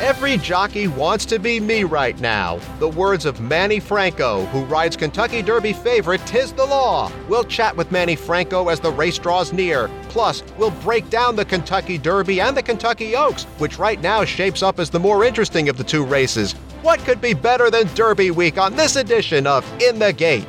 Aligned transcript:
Every 0.00 0.38
jockey 0.38 0.88
wants 0.88 1.26
to 1.26 1.38
be 1.38 1.60
me 1.60 1.84
right 1.84 2.18
now. 2.20 2.58
The 2.78 2.88
words 2.88 3.26
of 3.26 3.38
Manny 3.38 3.78
Franco, 3.78 4.46
who 4.46 4.64
rides 4.64 4.96
Kentucky 4.96 5.42
Derby 5.42 5.74
favorite 5.74 6.24
Tiz 6.24 6.54
the 6.54 6.64
Law. 6.64 7.12
We'll 7.28 7.44
chat 7.44 7.76
with 7.76 7.92
Manny 7.92 8.16
Franco 8.16 8.70
as 8.70 8.80
the 8.80 8.90
race 8.90 9.18
draws 9.18 9.52
near. 9.52 9.90
Plus, 10.08 10.42
we'll 10.56 10.70
break 10.70 11.10
down 11.10 11.36
the 11.36 11.44
Kentucky 11.44 11.98
Derby 11.98 12.40
and 12.40 12.56
the 12.56 12.62
Kentucky 12.62 13.14
Oaks, 13.14 13.44
which 13.58 13.78
right 13.78 14.00
now 14.00 14.24
shapes 14.24 14.62
up 14.62 14.78
as 14.78 14.88
the 14.88 14.98
more 14.98 15.22
interesting 15.22 15.68
of 15.68 15.76
the 15.76 15.84
two 15.84 16.02
races. 16.02 16.54
What 16.80 17.00
could 17.00 17.20
be 17.20 17.34
better 17.34 17.70
than 17.70 17.86
Derby 17.94 18.30
Week 18.30 18.56
on 18.56 18.74
this 18.76 18.96
edition 18.96 19.46
of 19.46 19.70
In 19.82 19.98
the 19.98 20.14
Gate? 20.14 20.48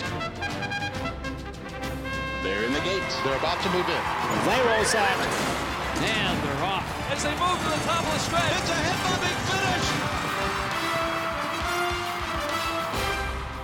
They're 2.41 2.63
in 2.63 2.71
the 2.71 2.79
gate. 2.79 3.03
They're 3.25 3.35
about 3.35 3.61
to 3.63 3.69
move 3.71 3.89
in. 3.89 4.01
They 4.45 4.61
roll 4.65 4.85
set. 4.85 5.70
And 7.23 7.37
they're 7.37 7.43
off. 7.43 7.51
As 7.51 7.61
they 7.61 7.61
move 7.61 7.61
to 7.61 7.69
the 7.69 7.85
top 7.85 8.03
of 8.03 8.13
the 8.13 8.19
stretch. 8.19 8.51
It's 8.51 8.69
a 8.69 8.73
head-bobbing 8.73 9.39
finish. 9.47 10.11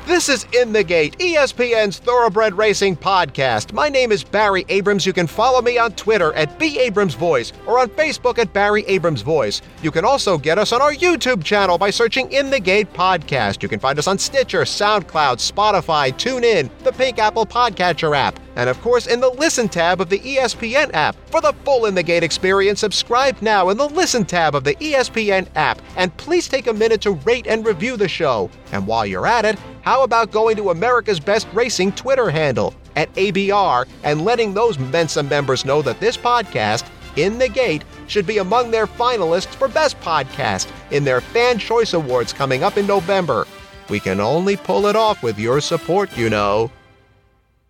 This 0.07 0.29
is 0.29 0.45
In 0.53 0.71
the 0.71 0.83
Gate, 0.83 1.17
ESPN's 1.17 1.99
Thoroughbred 1.99 2.53
Racing 2.53 2.95
podcast. 2.95 3.73
My 3.73 3.89
name 3.89 4.11
is 4.13 4.23
Barry 4.23 4.63
Abrams. 4.69 5.05
You 5.05 5.11
can 5.11 5.27
follow 5.27 5.61
me 5.61 5.77
on 5.77 5.91
Twitter 5.93 6.33
at 6.33 6.57
B 6.57 6.79
Abrams 6.79 7.13
Voice 7.15 7.51
or 7.65 7.79
on 7.79 7.89
Facebook 7.89 8.37
at 8.39 8.53
Barry 8.53 8.85
Abrams 8.85 9.21
Voice. 9.21 9.61
You 9.83 9.91
can 9.91 10.05
also 10.05 10.37
get 10.37 10.57
us 10.57 10.71
on 10.71 10.81
our 10.81 10.93
YouTube 10.93 11.43
channel 11.43 11.77
by 11.77 11.89
searching 11.89 12.31
In 12.31 12.49
the 12.49 12.59
Gate 12.59 12.93
Podcast. 12.93 13.61
You 13.61 13.69
can 13.69 13.79
find 13.79 13.99
us 13.99 14.07
on 14.07 14.17
Stitcher, 14.17 14.61
SoundCloud, 14.61 15.51
Spotify, 15.51 16.13
TuneIn, 16.13 16.69
the 16.83 16.93
Pink 16.93 17.19
Apple 17.19 17.45
Podcatcher 17.45 18.15
app, 18.15 18.39
and 18.57 18.69
of 18.69 18.81
course 18.81 19.07
in 19.07 19.21
the 19.21 19.29
Listen 19.29 19.69
tab 19.69 20.01
of 20.01 20.09
the 20.09 20.19
ESPN 20.19 20.93
app. 20.93 21.15
For 21.29 21.39
the 21.39 21.53
full 21.63 21.85
In 21.85 21.95
the 21.95 22.03
Gate 22.03 22.23
experience, 22.23 22.81
subscribe 22.81 23.41
now 23.41 23.69
in 23.69 23.77
the 23.77 23.87
Listen 23.87 24.25
tab 24.25 24.55
of 24.55 24.65
the 24.65 24.75
ESPN 24.75 25.47
app, 25.55 25.81
and 25.95 26.15
please 26.17 26.49
take 26.49 26.67
a 26.67 26.73
minute 26.73 26.99
to 27.01 27.11
rate 27.11 27.47
and 27.47 27.65
review 27.65 27.95
the 27.95 28.09
show. 28.09 28.49
And 28.73 28.85
while 28.85 29.05
you're 29.05 29.27
at 29.27 29.45
it, 29.45 29.57
how 29.81 30.03
about 30.03 30.31
going 30.31 30.57
to 30.57 30.71
America's 30.71 31.19
Best 31.19 31.47
Racing 31.53 31.93
Twitter 31.93 32.29
handle 32.29 32.73
at 32.97 33.13
ABR 33.13 33.87
and 34.03 34.25
letting 34.25 34.53
those 34.53 34.79
Mensa 34.79 35.21
members 35.21 35.63
know 35.63 35.81
that 35.83 35.99
this 35.99 36.17
podcast, 36.17 36.89
In 37.15 37.37
the 37.37 37.47
Gate, 37.47 37.83
should 38.07 38.25
be 38.25 38.39
among 38.39 38.71
their 38.71 38.87
finalists 38.87 39.53
for 39.53 39.67
Best 39.67 39.99
Podcast 40.01 40.71
in 40.91 41.03
their 41.03 41.21
Fan 41.21 41.59
Choice 41.59 41.93
Awards 41.93 42.33
coming 42.33 42.63
up 42.63 42.77
in 42.77 42.87
November. 42.87 43.45
We 43.89 43.99
can 43.99 44.19
only 44.19 44.57
pull 44.57 44.87
it 44.87 44.95
off 44.95 45.21
with 45.21 45.37
your 45.37 45.61
support, 45.61 46.17
you 46.17 46.29
know. 46.29 46.71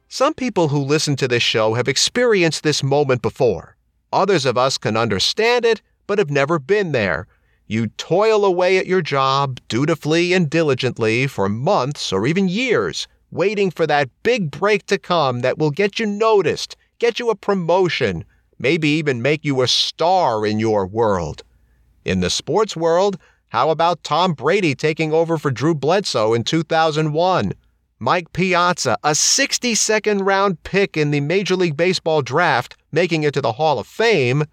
Some 0.09 0.33
people 0.33 0.69
who 0.69 0.79
listen 0.79 1.17
to 1.17 1.27
this 1.27 1.43
show 1.43 1.73
have 1.73 1.89
experienced 1.89 2.63
this 2.63 2.81
moment 2.81 3.21
before. 3.21 3.75
Others 4.13 4.45
of 4.45 4.57
us 4.57 4.77
can 4.77 4.95
understand 4.95 5.65
it, 5.65 5.81
but 6.07 6.17
have 6.17 6.31
never 6.31 6.59
been 6.59 6.93
there. 6.93 7.27
You 7.67 7.87
toil 7.87 8.45
away 8.45 8.77
at 8.77 8.87
your 8.87 9.01
job 9.01 9.59
dutifully 9.67 10.31
and 10.31 10.49
diligently 10.49 11.27
for 11.27 11.49
months 11.49 12.13
or 12.13 12.25
even 12.25 12.47
years, 12.47 13.05
waiting 13.31 13.69
for 13.69 13.85
that 13.85 14.09
big 14.23 14.49
break 14.49 14.85
to 14.85 14.97
come 14.97 15.41
that 15.41 15.57
will 15.57 15.71
get 15.71 15.99
you 15.99 16.05
noticed, 16.05 16.77
get 16.99 17.19
you 17.19 17.29
a 17.29 17.35
promotion, 17.35 18.23
maybe 18.57 18.87
even 18.87 19.21
make 19.21 19.43
you 19.43 19.61
a 19.61 19.67
star 19.67 20.45
in 20.45 20.57
your 20.57 20.87
world. 20.87 21.43
In 22.05 22.21
the 22.21 22.29
sports 22.29 22.77
world, 22.77 23.17
how 23.49 23.71
about 23.71 24.05
Tom 24.05 24.31
Brady 24.31 24.73
taking 24.73 25.11
over 25.11 25.37
for 25.37 25.51
Drew 25.51 25.75
Bledsoe 25.75 26.33
in 26.33 26.45
2001? 26.45 27.51
Mike 27.99 28.31
Piazza, 28.31 28.95
a 29.03 29.11
62nd 29.11 30.23
round 30.23 30.61
pick 30.61 30.95
in 30.95 31.09
the 31.09 31.19
Major 31.19 31.55
League 31.55 31.75
Baseball 31.75 32.21
draft, 32.21 32.77
making 32.91 33.23
it 33.23 33.33
to 33.33 33.41
the 33.41 33.53
Hall 33.53 33.79
of 33.79 33.87
Fame. 33.87 34.43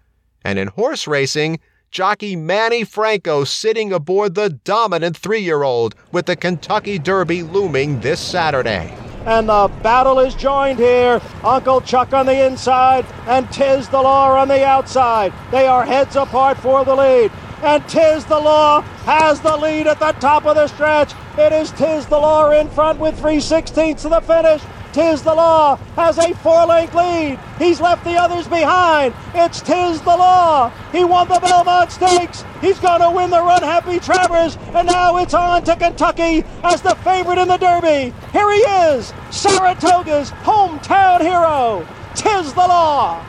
And 0.43 0.57
in 0.57 0.69
horse 0.69 1.07
racing, 1.07 1.59
jockey 1.91 2.35
Manny 2.35 2.83
Franco 2.83 3.43
sitting 3.43 3.93
aboard 3.93 4.33
the 4.33 4.49
dominant 4.49 5.15
three 5.15 5.41
year 5.41 5.61
old 5.61 5.93
with 6.11 6.25
the 6.25 6.35
Kentucky 6.35 6.97
Derby 6.97 7.43
looming 7.43 7.99
this 7.99 8.19
Saturday. 8.19 8.95
and 9.27 9.49
the 9.49 9.71
battle 9.81 10.19
is 10.19 10.35
joined 10.35 10.77
here. 10.77 11.19
Uncle 11.43 11.81
Chuck 11.81 12.13
on 12.13 12.25
the 12.27 12.45
inside 12.45 13.05
and 13.27 13.51
Tiz 13.51 13.89
the 13.89 14.01
Law 14.01 14.35
on 14.37 14.47
the 14.47 14.63
outside. 14.65 15.33
They 15.51 15.65
are 15.67 15.83
heads 15.85 16.15
apart 16.15 16.57
for 16.57 16.85
the 16.85 16.95
lead. 16.95 17.31
And 17.65 17.83
Tiz 17.89 18.23
the 18.25 18.39
Law 18.39 18.81
has 18.81 19.41
the 19.41 19.57
lead 19.57 19.87
at 19.87 19.99
the 19.99 20.11
top 20.19 20.45
of 20.45 20.55
the 20.55 20.67
stretch. 20.67 21.13
It 21.35 21.51
is 21.51 21.71
Tiz 21.71 22.05
the 22.05 22.19
Law 22.19 22.51
in 22.51 22.69
front 22.69 22.99
with 22.99 23.19
3 23.19 23.39
sixteenths 23.39 24.03
to 24.03 24.09
the 24.09 24.21
finish. 24.21 24.61
Tiz 24.93 25.23
the 25.23 25.33
Law 25.33 25.75
has 25.95 26.19
a 26.19 26.35
four 26.35 26.67
length 26.67 26.93
lead. 26.93 27.39
He's 27.57 27.81
left 27.81 28.05
the 28.05 28.17
others 28.17 28.47
behind. 28.47 29.15
It's 29.33 29.61
Tiz 29.61 29.99
the 29.99 30.15
Law. 30.15 30.69
He 30.91 31.03
won 31.03 31.27
the 31.27 31.39
Belmont 31.39 31.91
Stakes. 31.91 32.45
He's 32.61 32.79
going 32.79 33.01
to 33.01 33.09
win 33.09 33.31
the 33.31 33.41
Run 33.41 33.63
Happy 33.63 33.99
Travers. 33.99 34.57
And 34.75 34.87
now 34.87 35.17
it's 35.17 35.33
on 35.33 35.63
to 35.63 35.75
Kentucky 35.75 36.43
as 36.63 36.83
the 36.83 36.95
favorite 37.03 37.39
in 37.39 37.47
the 37.47 37.57
Derby. 37.57 38.13
Here 38.31 38.51
he 38.53 38.59
is, 38.59 39.11
Saratoga's 39.31 40.29
hometown 40.45 41.19
hero, 41.19 41.85
Tiz 42.13 42.53
the 42.53 42.59
Law. 42.59 43.25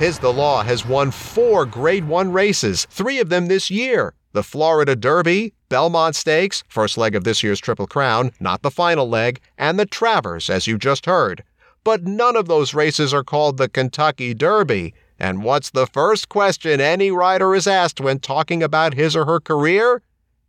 Tiz 0.00 0.18
the 0.18 0.32
Law 0.32 0.62
has 0.62 0.86
won 0.86 1.10
four 1.10 1.66
Grade 1.66 2.08
1 2.08 2.32
races, 2.32 2.86
three 2.88 3.18
of 3.18 3.28
them 3.28 3.48
this 3.48 3.70
year. 3.70 4.14
The 4.32 4.42
Florida 4.42 4.96
Derby, 4.96 5.52
Belmont 5.68 6.16
Stakes, 6.16 6.64
first 6.68 6.96
leg 6.96 7.14
of 7.14 7.24
this 7.24 7.42
year's 7.42 7.60
Triple 7.60 7.86
Crown, 7.86 8.32
not 8.40 8.62
the 8.62 8.70
final 8.70 9.06
leg, 9.06 9.40
and 9.58 9.78
the 9.78 9.84
Travers, 9.84 10.48
as 10.48 10.66
you 10.66 10.78
just 10.78 11.04
heard. 11.04 11.44
But 11.84 12.04
none 12.04 12.34
of 12.34 12.48
those 12.48 12.72
races 12.72 13.12
are 13.12 13.22
called 13.22 13.58
the 13.58 13.68
Kentucky 13.68 14.32
Derby. 14.32 14.94
And 15.18 15.44
what's 15.44 15.68
the 15.68 15.86
first 15.86 16.30
question 16.30 16.80
any 16.80 17.10
rider 17.10 17.54
is 17.54 17.66
asked 17.66 18.00
when 18.00 18.20
talking 18.20 18.62
about 18.62 18.94
his 18.94 19.14
or 19.14 19.26
her 19.26 19.38
career? 19.38 20.00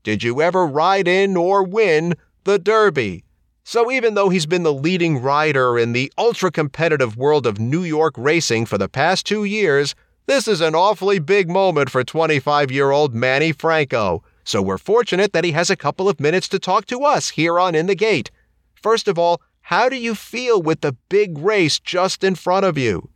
Did 0.04 0.24
you 0.24 0.42
ever 0.42 0.66
ride 0.66 1.10
in 1.10 1.36
or 1.36 1.62
win 1.62 2.16
the 2.46 2.58
Derby? 2.58 3.26
So 3.64 3.92
even 3.92 4.16
though 4.16 4.30
he's 4.30 4.46
been 4.46 4.64
the 4.64 4.74
leading 4.74 5.22
rider 5.22 5.78
in 5.78 5.94
the 5.94 6.12
ultra 6.18 6.52
competitive 6.52 7.16
world 7.16 7.46
of 7.46 7.60
New 7.60 7.84
York 7.84 8.16
racing 8.18 8.66
for 8.66 8.78
the 8.78 8.90
past 8.90 9.26
two 9.26 9.44
years, 9.44 9.94
this 10.26 10.48
is 10.48 10.62
an 10.62 10.76
awfully 10.76 11.20
big 11.20 11.50
moment 11.50 11.90
for 11.90 12.04
25 12.04 12.72
year 12.72 12.92
old 12.92 13.14
Manny 13.14 13.52
Franco. 13.52 14.24
So 14.44 14.62
we're 14.62 14.80
fortunate 14.80 15.34
that 15.34 15.44
he 15.44 15.52
has 15.52 15.70
a 15.70 15.76
couple 15.76 16.10
of 16.10 16.20
minutes 16.20 16.50
to 16.50 16.60
talk 16.60 16.86
to 16.88 17.04
us 17.04 17.30
here 17.30 17.60
on 17.60 17.76
In 17.76 17.86
the 17.86 17.96
Gate. 17.96 18.32
First 18.74 19.08
of 19.08 19.20
all, 19.20 19.42
how 19.62 19.90
do 19.90 19.96
you 19.96 20.16
feel 20.16 20.62
with 20.62 20.82
the 20.82 20.96
big 21.10 21.38
race 21.38 21.80
just 21.80 22.24
in 22.24 22.36
front 22.36 22.66
of 22.66 22.78
you? 22.78 23.10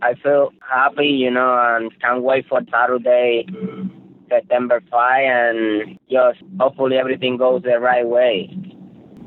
I 0.00 0.14
feel 0.14 0.50
happy, 0.66 1.08
you 1.08 1.30
know, 1.30 1.58
and 1.58 1.90
can't 2.00 2.22
wait 2.22 2.46
for 2.48 2.60
Saturday, 2.70 3.46
September 4.28 4.80
5, 4.90 5.22
and 5.26 5.98
just 6.10 6.38
hopefully 6.58 6.96
everything 6.96 7.36
goes 7.36 7.62
the 7.62 7.78
right 7.78 8.06
way. 8.06 8.48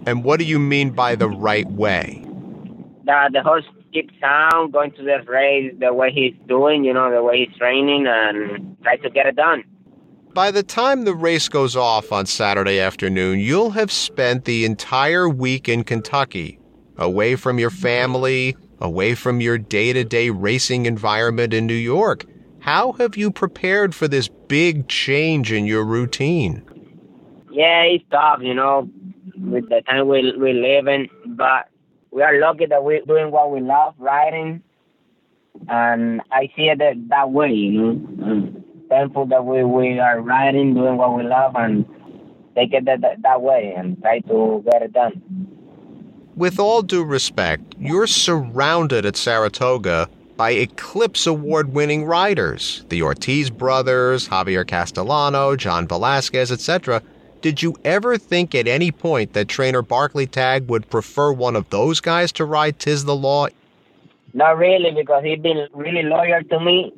And 0.05 0.23
what 0.23 0.39
do 0.39 0.45
you 0.45 0.59
mean 0.59 0.91
by 0.91 1.15
the 1.15 1.29
right 1.29 1.69
way? 1.71 2.25
That 3.05 3.33
the 3.33 3.41
horse 3.41 3.65
keeps 3.93 4.13
sound, 4.19 4.73
going 4.73 4.91
to 4.91 5.03
the 5.03 5.23
race 5.27 5.73
the 5.79 5.93
way 5.93 6.11
he's 6.11 6.33
doing, 6.47 6.83
you 6.83 6.93
know, 6.93 7.11
the 7.11 7.23
way 7.23 7.45
he's 7.45 7.57
training, 7.57 8.05
and 8.07 8.75
try 8.83 8.97
to 8.97 9.09
get 9.09 9.27
it 9.27 9.35
done. 9.35 9.63
By 10.33 10.49
the 10.49 10.63
time 10.63 11.05
the 11.05 11.13
race 11.13 11.47
goes 11.47 11.75
off 11.75 12.11
on 12.11 12.25
Saturday 12.25 12.79
afternoon, 12.79 13.39
you'll 13.39 13.71
have 13.71 13.91
spent 13.91 14.45
the 14.45 14.65
entire 14.65 15.29
week 15.29 15.69
in 15.69 15.83
Kentucky, 15.83 16.59
away 16.97 17.35
from 17.35 17.59
your 17.59 17.69
family, 17.69 18.57
away 18.79 19.13
from 19.13 19.41
your 19.41 19.57
day 19.57 19.93
to 19.93 20.03
day 20.03 20.31
racing 20.31 20.85
environment 20.87 21.53
in 21.53 21.67
New 21.67 21.73
York. 21.73 22.25
How 22.59 22.93
have 22.93 23.15
you 23.15 23.29
prepared 23.29 23.93
for 23.93 24.07
this 24.07 24.27
big 24.27 24.87
change 24.87 25.51
in 25.51 25.65
your 25.65 25.85
routine? 25.85 26.63
Yeah, 27.51 27.83
it's 27.83 28.03
tough, 28.09 28.39
you 28.41 28.55
know, 28.55 28.89
with 29.37 29.69
the 29.69 29.81
time 29.81 30.07
we 30.07 30.35
we 30.37 30.53
live 30.53 30.87
in, 30.87 31.09
but 31.25 31.69
we 32.11 32.21
are 32.21 32.39
lucky 32.39 32.65
that 32.67 32.83
we're 32.83 33.03
doing 33.05 33.31
what 33.31 33.51
we 33.51 33.59
love, 33.59 33.95
riding, 33.97 34.61
and 35.67 36.21
I 36.31 36.51
see 36.55 36.69
it 36.69 36.79
that, 36.79 36.95
that 37.09 37.31
way, 37.31 37.51
you 37.51 37.71
know. 37.71 38.25
I'm 38.25 38.63
thankful 38.89 39.25
that 39.27 39.45
we, 39.45 39.63
we 39.63 39.99
are 39.99 40.21
riding, 40.21 40.73
doing 40.73 40.97
what 40.97 41.15
we 41.15 41.23
love, 41.23 41.55
and 41.55 41.85
take 42.55 42.73
it 42.73 42.85
that, 42.85 43.01
that, 43.01 43.21
that 43.23 43.41
way 43.41 43.73
and 43.75 43.99
try 44.01 44.19
to 44.19 44.63
get 44.71 44.81
it 44.83 44.93
done. 44.93 45.21
With 46.35 46.59
all 46.59 46.81
due 46.81 47.03
respect, 47.03 47.75
you're 47.79 48.07
surrounded 48.07 49.05
at 49.05 49.15
Saratoga 49.15 50.09
by 50.35 50.51
Eclipse 50.51 51.27
Award 51.27 51.73
winning 51.73 52.05
riders 52.05 52.85
the 52.89 53.03
Ortiz 53.03 53.49
brothers, 53.49 54.27
Javier 54.27 54.65
Castellano, 54.67 55.55
John 55.55 55.87
Velazquez, 55.87 56.51
etc. 56.51 57.01
Did 57.43 57.61
you 57.61 57.75
ever 57.83 58.17
think 58.17 58.55
at 58.55 58.69
any 58.69 58.89
point 58.89 59.33
that 59.33 59.49
trainer 59.49 59.81
Barclay 59.81 60.27
Tagg 60.27 60.69
would 60.69 60.89
prefer 60.89 61.33
one 61.33 61.57
of 61.57 61.69
those 61.71 61.99
guys 61.99 62.31
to 62.31 62.45
ride 62.45 62.79
Tiz 62.79 63.03
the 63.03 63.17
Law? 63.17 63.47
Not 64.33 64.57
really, 64.57 64.91
because 64.91 65.25
he's 65.25 65.39
been 65.39 65.67
really 65.73 66.03
loyal 66.03 66.41
to 66.49 66.59
me, 66.61 66.93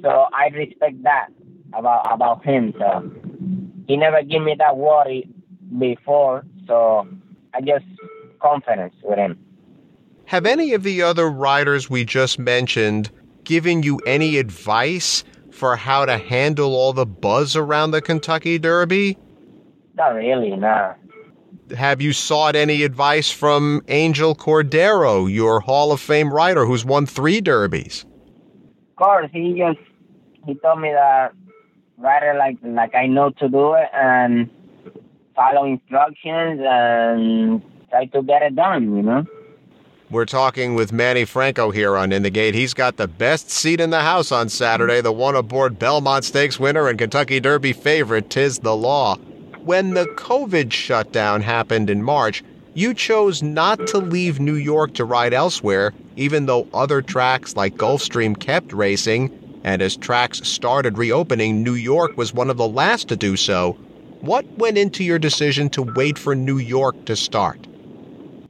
so 0.00 0.26
I 0.32 0.46
respect 0.54 1.02
that 1.02 1.28
about 1.74 2.10
about 2.10 2.42
him. 2.42 2.72
So 2.78 3.12
he 3.86 3.98
never 3.98 4.22
gave 4.22 4.40
me 4.40 4.56
that 4.58 4.74
worry 4.74 5.28
before, 5.78 6.46
so 6.66 7.06
I 7.52 7.60
just 7.60 7.84
confidence 8.40 8.94
with 9.02 9.18
him. 9.18 9.38
Have 10.24 10.46
any 10.46 10.72
of 10.72 10.82
the 10.82 11.02
other 11.02 11.28
riders 11.30 11.90
we 11.90 12.06
just 12.06 12.38
mentioned 12.38 13.10
given 13.44 13.82
you 13.82 13.98
any 14.06 14.38
advice 14.38 15.24
for 15.50 15.76
how 15.76 16.06
to 16.06 16.16
handle 16.16 16.74
all 16.74 16.94
the 16.94 17.04
buzz 17.04 17.54
around 17.54 17.90
the 17.90 18.00
Kentucky 18.00 18.58
Derby? 18.58 19.18
Not 19.94 20.14
really, 20.14 20.56
no. 20.56 20.94
Have 21.76 22.00
you 22.00 22.12
sought 22.12 22.56
any 22.56 22.82
advice 22.82 23.30
from 23.30 23.82
Angel 23.88 24.34
Cordero, 24.34 25.32
your 25.32 25.60
Hall 25.60 25.92
of 25.92 26.00
Fame 26.00 26.32
rider 26.32 26.66
who's 26.66 26.84
won 26.84 27.06
three 27.06 27.40
derbies? 27.40 28.04
Of 28.90 28.96
course, 28.96 29.30
he 29.32 29.54
just 29.58 29.78
he 30.46 30.54
told 30.54 30.80
me 30.80 30.90
that 30.92 31.32
rather 31.98 32.34
like 32.38 32.58
like 32.62 32.94
I 32.94 33.06
know 33.06 33.30
to 33.30 33.48
do 33.48 33.74
it 33.74 33.88
and 33.94 34.50
follow 35.34 35.64
instructions 35.64 36.60
and 36.62 37.62
try 37.90 38.06
to 38.06 38.22
get 38.22 38.42
it 38.42 38.56
done, 38.56 38.96
you 38.96 39.02
know. 39.02 39.26
We're 40.10 40.26
talking 40.26 40.74
with 40.74 40.92
Manny 40.92 41.24
Franco 41.24 41.70
here 41.70 41.96
on 41.96 42.12
In 42.12 42.22
the 42.22 42.28
Gate. 42.28 42.54
He's 42.54 42.74
got 42.74 42.98
the 42.98 43.08
best 43.08 43.48
seat 43.48 43.80
in 43.80 43.88
the 43.88 44.00
house 44.02 44.30
on 44.30 44.50
Saturday, 44.50 45.00
the 45.00 45.10
one 45.10 45.34
aboard 45.34 45.78
Belmont 45.78 46.24
Stakes 46.24 46.60
winner 46.60 46.86
and 46.88 46.98
Kentucky 46.98 47.40
Derby 47.40 47.72
favorite, 47.72 48.28
Tiz 48.28 48.58
the 48.58 48.76
Law. 48.76 49.16
When 49.64 49.94
the 49.94 50.06
COVID 50.06 50.72
shutdown 50.72 51.40
happened 51.40 51.88
in 51.88 52.02
March, 52.02 52.42
you 52.74 52.92
chose 52.94 53.44
not 53.44 53.86
to 53.88 53.98
leave 53.98 54.40
New 54.40 54.56
York 54.56 54.92
to 54.94 55.04
ride 55.04 55.32
elsewhere, 55.32 55.94
even 56.16 56.46
though 56.46 56.66
other 56.74 57.00
tracks 57.00 57.54
like 57.54 57.76
Gulfstream 57.76 58.36
kept 58.36 58.72
racing, 58.72 59.60
and 59.62 59.80
as 59.80 59.96
tracks 59.96 60.40
started 60.48 60.98
reopening, 60.98 61.62
New 61.62 61.74
York 61.74 62.16
was 62.16 62.34
one 62.34 62.50
of 62.50 62.56
the 62.56 62.66
last 62.66 63.06
to 63.08 63.16
do 63.16 63.36
so. 63.36 63.74
What 64.20 64.44
went 64.58 64.78
into 64.78 65.04
your 65.04 65.20
decision 65.20 65.70
to 65.70 65.82
wait 65.82 66.18
for 66.18 66.34
New 66.34 66.58
York 66.58 67.04
to 67.04 67.14
start? 67.14 67.64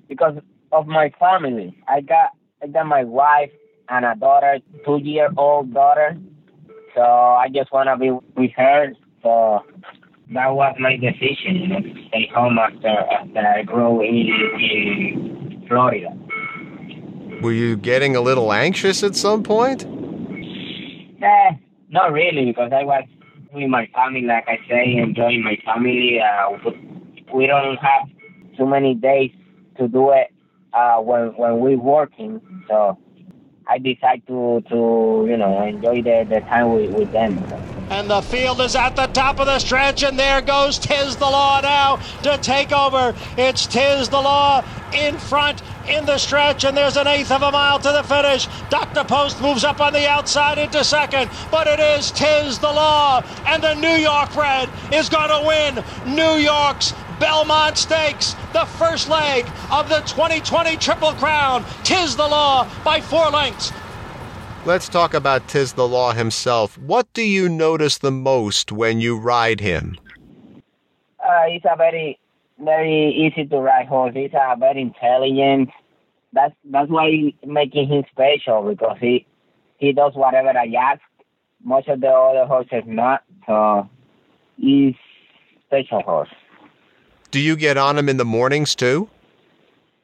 Because 0.09 0.39
of 0.73 0.87
my 0.87 1.11
family. 1.21 1.77
I 1.89 2.01
got 2.01 2.31
I 2.63 2.69
got 2.69 2.87
my 2.87 3.05
wife 3.05 3.51
and 3.91 4.07
a 4.07 4.15
daughter, 4.15 4.61
two 4.87 4.97
year 4.97 5.29
old 5.37 5.75
daughter. 5.75 6.17
So 6.95 7.03
I 7.03 7.49
just 7.53 7.71
wanna 7.71 7.99
be 7.99 8.13
with 8.35 8.53
her. 8.57 8.95
So 9.23 9.63
that 10.35 10.49
was 10.55 10.75
my 10.79 10.97
decision, 10.97 11.57
you 11.57 11.69
know, 11.69 11.81
to 11.81 12.09
stay 12.09 12.31
home 12.35 12.59
after 12.59 12.89
after 12.89 13.39
I 13.39 13.63
grew 13.63 14.01
in 14.03 14.29
in 14.61 15.65
Florida. 15.69 16.17
Were 17.43 17.53
you 17.53 17.77
getting 17.77 18.17
a 18.17 18.21
little 18.21 18.53
anxious 18.53 19.03
at 19.03 19.17
some 19.17 19.43
point? 19.43 19.85
Eh, 21.23 21.51
not 21.91 22.13
really, 22.13 22.47
because 22.47 22.73
I 22.73 22.85
was 22.85 23.05
with 23.53 23.69
my 23.69 23.89
family, 23.95 24.23
like 24.23 24.45
I 24.49 24.59
say, 24.69 24.97
enjoying 24.97 25.43
my 25.43 25.59
family. 25.65 26.21
Uh, 26.21 26.71
we 27.35 27.47
don't 27.47 27.77
have 27.77 28.09
too 28.57 28.67
many 28.67 28.95
days 28.95 29.31
to 29.79 29.89
do 29.89 30.11
it 30.11 30.33
uh, 30.73 30.97
when 30.99 31.29
when 31.37 31.61
we're 31.61 31.79
working. 31.79 32.41
So 32.69 32.99
I 33.73 33.79
decide 33.79 34.27
to 34.27 34.63
to 34.69 35.25
you 35.27 35.39
know 35.39 35.63
enjoy 35.63 36.03
the, 36.03 36.27
the 36.29 36.41
time 36.41 36.75
with, 36.75 36.91
with 36.91 37.11
them. 37.11 37.39
And 37.89 38.09
the 38.11 38.21
field 38.21 38.61
is 38.61 38.77
at 38.77 38.97
the 38.97 39.07
top 39.07 39.41
of 39.41 39.47
the 39.47 39.59
stretch, 39.59 40.03
and 40.03 40.19
there 40.19 40.43
goes 40.43 40.79
Tiz 40.79 41.17
the 41.17 41.25
Law 41.25 41.61
now 41.63 41.97
to 42.23 42.37
take 42.37 42.71
over. 42.71 43.15
It's 43.39 43.67
Tiz 43.67 44.11
the 44.11 44.21
Law 44.21 44.63
in 44.93 45.17
front 45.17 45.63
in 45.89 46.05
the 46.05 46.19
stretch, 46.19 46.65
and 46.65 46.77
there's 46.77 46.99
an 46.99 47.07
eighth 47.07 47.31
of 47.31 47.43
a 47.43 47.51
mile 47.51 47.79
to 47.79 47.93
the 47.93 48.03
finish. 48.03 48.47
Dr. 48.69 49.05
Post 49.05 49.41
moves 49.41 49.65
up 49.65 49.81
on 49.81 49.93
the 49.95 50.07
outside 50.07 50.59
into 50.59 50.85
second, 50.85 51.31
but 51.51 51.67
it 51.67 51.81
is 51.81 52.11
Tiz 52.11 52.59
the 52.59 52.73
Law, 52.73 53.23
and 53.47 53.63
the 53.63 53.75
New 53.75 53.97
York 53.97 54.35
Red 54.37 54.69
is 54.93 55.09
going 55.09 55.31
to 55.31 55.47
win 55.47 56.15
New 56.15 56.37
York's 56.37 56.93
Belmont 57.23 57.79
Stakes, 57.79 58.35
the 58.53 58.65
first 58.65 59.09
leg 59.09 59.47
of 59.71 59.89
the 59.89 60.01
2020 60.01 60.77
Triple 60.79 61.13
Crown. 61.13 61.65
Tiz 61.85 62.17
the 62.17 62.27
Law 62.27 62.69
by 62.83 63.01
four 63.01 63.31
lengths. 63.31 63.73
Let's 64.67 64.89
talk 64.89 65.15
about 65.15 65.47
Tiz 65.47 65.75
the 65.75 65.87
Law 65.87 66.15
himself. 66.15 66.77
What 66.79 67.07
do 67.13 67.23
you 67.23 67.49
notice 67.49 67.99
the 67.99 68.11
most 68.11 68.73
when 68.73 69.01
you 69.01 69.17
ride 69.17 69.61
him? 69.61 69.97
Uh, 71.25 71.45
he's 71.49 71.63
a 71.65 71.77
very 71.77 72.19
very 72.59 73.15
easy 73.15 73.47
to 73.47 73.57
ride 73.57 73.87
horse. 73.87 74.15
He's 74.15 74.35
a 74.35 74.57
very 74.59 74.83
intelligent. 74.83 75.71
That's 76.33 76.57
that's 76.73 76.91
why 76.91 77.33
making 77.47 77.87
him 77.87 78.03
special 78.11 78.69
because 78.69 78.97
he 79.01 79.27
he 79.79 79.93
does 79.93 80.15
whatever 80.17 80.49
I 80.59 80.73
ask. 80.77 81.01
Most 81.63 81.87
of 81.87 82.01
the 82.01 82.09
other 82.09 82.47
horses 82.47 82.83
not. 82.85 83.23
So 83.47 83.89
he's 84.57 84.97
special 85.69 86.03
horse. 86.03 86.29
Do 87.33 87.41
you 87.41 87.57
get 87.57 87.79
on 87.79 87.97
him 87.97 88.11
in 88.11 88.19
the 88.19 88.27
mornings 88.27 88.75
too? 88.75 89.09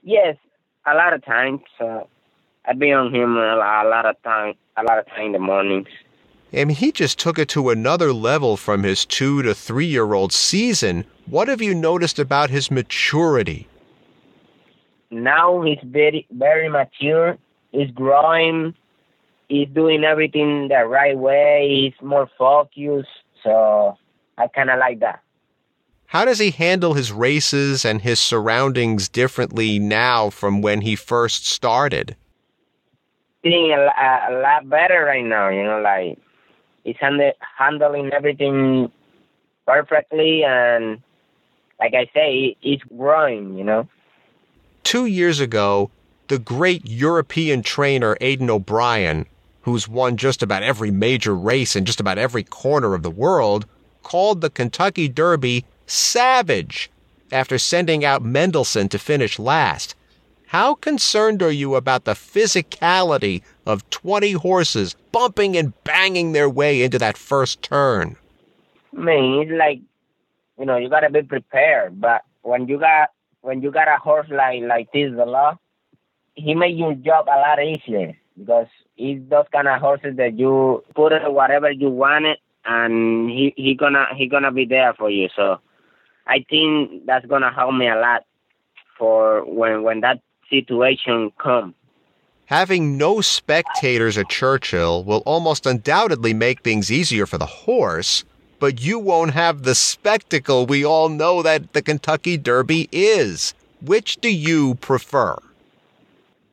Yes, 0.02 0.36
a 0.86 0.94
lot 0.94 1.12
of 1.12 1.22
times. 1.22 1.60
Uh, 1.78 2.00
I've 2.64 2.78
been 2.78 2.94
on 2.94 3.14
him 3.14 3.36
a 3.36 3.54
lot, 3.56 3.84
a 3.84 3.88
lot 3.90 4.06
of 4.06 4.20
time, 4.22 4.54
a 4.78 4.82
lot 4.82 4.98
of 4.98 5.06
time 5.08 5.26
in 5.26 5.32
the 5.32 5.38
mornings. 5.38 5.88
I 6.54 6.64
mean, 6.64 6.74
he 6.74 6.90
just 6.90 7.18
took 7.18 7.38
it 7.38 7.50
to 7.50 7.68
another 7.68 8.14
level 8.14 8.56
from 8.56 8.82
his 8.82 9.04
two 9.04 9.42
to 9.42 9.54
three 9.54 9.84
year 9.84 10.14
old 10.14 10.32
season. 10.32 11.04
What 11.26 11.48
have 11.48 11.60
you 11.60 11.74
noticed 11.74 12.18
about 12.18 12.48
his 12.48 12.70
maturity? 12.70 13.68
Now 15.10 15.60
he's 15.60 15.78
very, 15.84 16.26
very 16.30 16.70
mature. 16.70 17.36
He's 17.72 17.90
growing. 17.90 18.74
He's 19.50 19.68
doing 19.68 20.02
everything 20.02 20.68
the 20.68 20.86
right 20.86 21.16
way. 21.16 21.68
He's 21.68 22.06
more 22.06 22.30
focused. 22.38 23.08
So 23.44 23.98
I 24.38 24.46
kind 24.48 24.70
of 24.70 24.78
like 24.78 25.00
that. 25.00 25.20
How 26.08 26.24
does 26.24 26.38
he 26.38 26.52
handle 26.52 26.94
his 26.94 27.12
races 27.12 27.84
and 27.84 28.00
his 28.00 28.18
surroundings 28.18 29.10
differently 29.10 29.78
now 29.78 30.30
from 30.30 30.62
when 30.62 30.80
he 30.80 30.96
first 30.96 31.44
started? 31.44 32.16
Being 33.42 33.72
a, 33.72 33.76
a, 33.76 34.28
a 34.30 34.40
lot 34.40 34.70
better 34.70 35.04
right 35.04 35.24
now, 35.24 35.50
you 35.50 35.62
know, 35.62 35.82
like 35.82 36.18
he's 36.82 36.96
hand- 36.98 37.34
handling 37.58 38.10
everything 38.14 38.90
perfectly 39.66 40.44
and 40.44 41.02
like 41.78 41.92
I 41.92 42.08
say, 42.14 42.56
he's 42.60 42.80
growing, 42.96 43.58
you 43.58 43.64
know. 43.64 43.86
Two 44.84 45.04
years 45.04 45.40
ago, 45.40 45.90
the 46.28 46.38
great 46.38 46.86
European 46.86 47.62
trainer 47.62 48.16
Aidan 48.22 48.48
O'Brien, 48.48 49.26
who's 49.60 49.86
won 49.86 50.16
just 50.16 50.42
about 50.42 50.62
every 50.62 50.90
major 50.90 51.34
race 51.34 51.76
in 51.76 51.84
just 51.84 52.00
about 52.00 52.16
every 52.16 52.44
corner 52.44 52.94
of 52.94 53.02
the 53.02 53.10
world, 53.10 53.66
called 54.02 54.40
the 54.40 54.48
Kentucky 54.48 55.06
Derby 55.06 55.66
savage 55.90 56.90
after 57.32 57.58
sending 57.58 58.04
out 58.04 58.22
Mendelssohn 58.22 58.88
to 58.88 58.98
finish 58.98 59.38
last. 59.38 59.94
How 60.46 60.74
concerned 60.74 61.42
are 61.42 61.50
you 61.50 61.74
about 61.74 62.04
the 62.04 62.12
physicality 62.12 63.42
of 63.66 63.88
20 63.90 64.32
horses 64.32 64.96
bumping 65.12 65.56
and 65.56 65.74
banging 65.84 66.32
their 66.32 66.48
way 66.48 66.82
into 66.82 66.98
that 66.98 67.18
first 67.18 67.60
turn? 67.60 68.16
I 68.96 69.00
mean, 69.00 69.42
it's 69.42 69.58
like, 69.58 69.80
you 70.58 70.64
know, 70.64 70.76
you 70.78 70.88
gotta 70.88 71.10
be 71.10 71.22
prepared. 71.22 72.00
But 72.00 72.22
when 72.42 72.66
you 72.66 72.78
got 72.78 73.10
when 73.42 73.60
you 73.62 73.70
got 73.70 73.88
a 73.88 73.98
horse 73.98 74.28
like 74.30 74.62
like 74.62 74.90
Tiz 74.92 75.14
the 75.14 75.26
Law, 75.26 75.58
he 76.34 76.54
make 76.54 76.76
your 76.76 76.94
job 76.94 77.26
a 77.26 77.38
lot 77.38 77.62
easier 77.62 78.16
because 78.38 78.68
he's 78.96 79.20
those 79.28 79.46
kind 79.52 79.68
of 79.68 79.80
horses 79.80 80.16
that 80.16 80.38
you 80.38 80.82
put 80.94 81.12
it 81.12 81.30
whatever 81.30 81.70
you 81.70 81.90
want 81.90 82.24
it, 82.24 82.38
and 82.64 83.28
he 83.30 83.52
he 83.56 83.74
gonna 83.74 84.06
he 84.16 84.28
gonna 84.28 84.52
be 84.52 84.64
there 84.64 84.94
for 84.94 85.10
you. 85.10 85.28
So 85.36 85.60
I 86.28 86.44
think 86.48 87.06
that's 87.06 87.24
gonna 87.26 87.52
help 87.52 87.74
me 87.74 87.88
a 87.88 87.96
lot 87.96 88.24
for 88.98 89.44
when 89.44 89.82
when 89.82 90.00
that 90.00 90.20
situation 90.50 91.32
comes. 91.38 91.74
Having 92.46 92.96
no 92.96 93.20
spectators 93.20 94.16
at 94.16 94.28
Churchill 94.28 95.04
will 95.04 95.22
almost 95.26 95.66
undoubtedly 95.66 96.32
make 96.32 96.62
things 96.62 96.90
easier 96.90 97.26
for 97.26 97.36
the 97.38 97.46
horse, 97.46 98.24
but 98.58 98.80
you 98.80 98.98
won't 98.98 99.32
have 99.32 99.62
the 99.62 99.74
spectacle 99.74 100.66
we 100.66 100.84
all 100.84 101.08
know 101.08 101.42
that 101.42 101.72
the 101.72 101.82
Kentucky 101.82 102.36
Derby 102.36 102.88
is. 102.90 103.54
Which 103.82 104.16
do 104.16 104.32
you 104.32 104.76
prefer? 104.76 105.36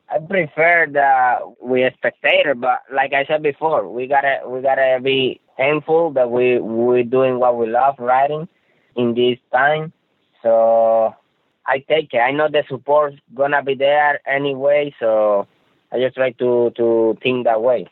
I 0.08 0.18
prefer 0.18 0.86
the 0.90 1.54
we 1.62 1.82
a 1.82 1.92
spectator, 1.92 2.54
but 2.54 2.82
like 2.92 3.12
I 3.12 3.24
said 3.26 3.42
before, 3.42 3.88
we 3.90 4.06
gotta 4.06 4.40
we 4.46 4.62
gotta 4.62 5.00
be 5.02 5.40
thankful 5.56 6.12
that 6.12 6.30
we 6.30 6.58
we're 6.60 7.02
doing 7.02 7.38
what 7.40 7.58
we 7.58 7.66
love 7.66 7.96
riding 7.98 8.48
in 8.96 9.14
this 9.14 9.38
time. 9.52 9.92
So 10.42 11.14
I 11.66 11.78
take 11.78 12.12
it. 12.12 12.18
I 12.18 12.32
know 12.32 12.48
the 12.48 12.64
support's 12.68 13.16
gonna 13.34 13.62
be 13.62 13.74
there 13.74 14.20
anyway, 14.26 14.94
so 14.98 15.46
I 15.92 16.00
just 16.00 16.16
try 16.16 16.32
to 16.32 16.70
to 16.76 17.18
think 17.22 17.44
that 17.44 17.62
way. 17.62 17.88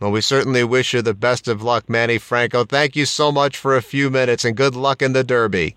Well, 0.00 0.10
we 0.10 0.20
certainly 0.20 0.64
wish 0.64 0.94
you 0.94 1.02
the 1.02 1.14
best 1.14 1.46
of 1.46 1.62
luck, 1.62 1.88
Manny 1.88 2.18
Franco. 2.18 2.64
Thank 2.64 2.96
you 2.96 3.06
so 3.06 3.30
much 3.30 3.56
for 3.56 3.76
a 3.76 3.82
few 3.82 4.10
minutes 4.10 4.44
and 4.44 4.56
good 4.56 4.74
luck 4.74 5.00
in 5.00 5.12
the 5.12 5.22
Derby. 5.22 5.76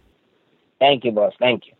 Thank 0.79 1.05
you, 1.05 1.11
boss. 1.11 1.33
Thank 1.39 1.67
you. 1.67 1.74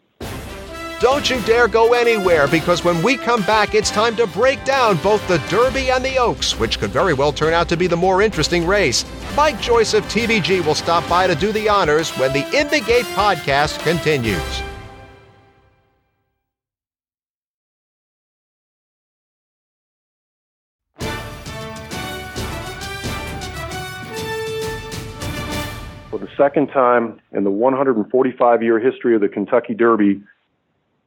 Don't 1.02 1.30
you 1.30 1.42
dare 1.42 1.68
go 1.68 1.94
anywhere 1.94 2.48
because 2.48 2.86
when 2.86 3.04
we 3.04 3.18
come 3.18 3.42
back, 3.42 3.76
it's 3.76 3.92
time 3.92 4.16
to 4.16 4.26
break 4.28 4.64
down 4.64 4.96
both 4.98 5.28
the 5.28 5.40
Derby 5.50 5.92
and 5.92 6.04
the 6.04 6.18
Oaks, 6.18 6.58
which 6.58 6.80
could 6.80 6.90
very 6.90 7.14
well 7.14 7.34
turn 7.34 7.54
out 7.54 7.68
to 7.68 7.76
be 7.76 7.86
the 7.86 7.98
more 7.98 8.22
interesting 8.22 8.66
race. 8.66 9.04
Mike 9.36 9.60
Joyce 9.60 9.94
of 9.94 10.06
TVG 10.06 10.66
will 10.66 10.74
stop 10.74 11.08
by 11.10 11.28
to 11.28 11.36
do 11.36 11.52
the 11.52 11.68
honors 11.68 12.12
when 12.12 12.32
the 12.32 12.46
In 12.58 12.70
the 12.70 12.80
Gate 12.80 13.04
podcast 13.08 13.80
continues. 13.80 14.62
For 26.10 26.20
the 26.20 26.30
second 26.38 26.68
time 26.68 27.20
in 27.34 27.44
the 27.44 27.52
145 27.52 28.64
year 28.64 28.80
history 28.80 29.14
of 29.14 29.20
the 29.20 29.28
Kentucky 29.28 29.74
Derby, 29.74 30.22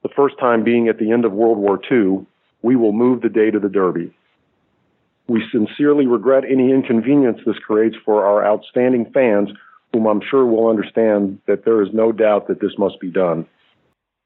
the 0.02 0.08
first 0.14 0.38
time 0.38 0.64
being 0.64 0.88
at 0.88 0.98
the 0.98 1.12
end 1.12 1.24
of 1.24 1.32
World 1.32 1.58
War 1.58 1.80
II, 1.90 2.26
we 2.62 2.76
will 2.76 2.92
move 2.92 3.20
the 3.20 3.28
date 3.28 3.54
of 3.54 3.62
the 3.62 3.68
Derby. 3.68 4.12
We 5.26 5.44
sincerely 5.52 6.06
regret 6.06 6.44
any 6.44 6.72
inconvenience 6.72 7.38
this 7.44 7.58
creates 7.58 7.96
for 8.04 8.24
our 8.24 8.44
outstanding 8.44 9.10
fans, 9.12 9.50
whom 9.92 10.06
I'm 10.06 10.22
sure 10.30 10.46
will 10.46 10.68
understand 10.68 11.38
that 11.46 11.64
there 11.64 11.82
is 11.82 11.88
no 11.92 12.12
doubt 12.12 12.48
that 12.48 12.60
this 12.60 12.72
must 12.78 12.98
be 13.00 13.10
done. 13.10 13.46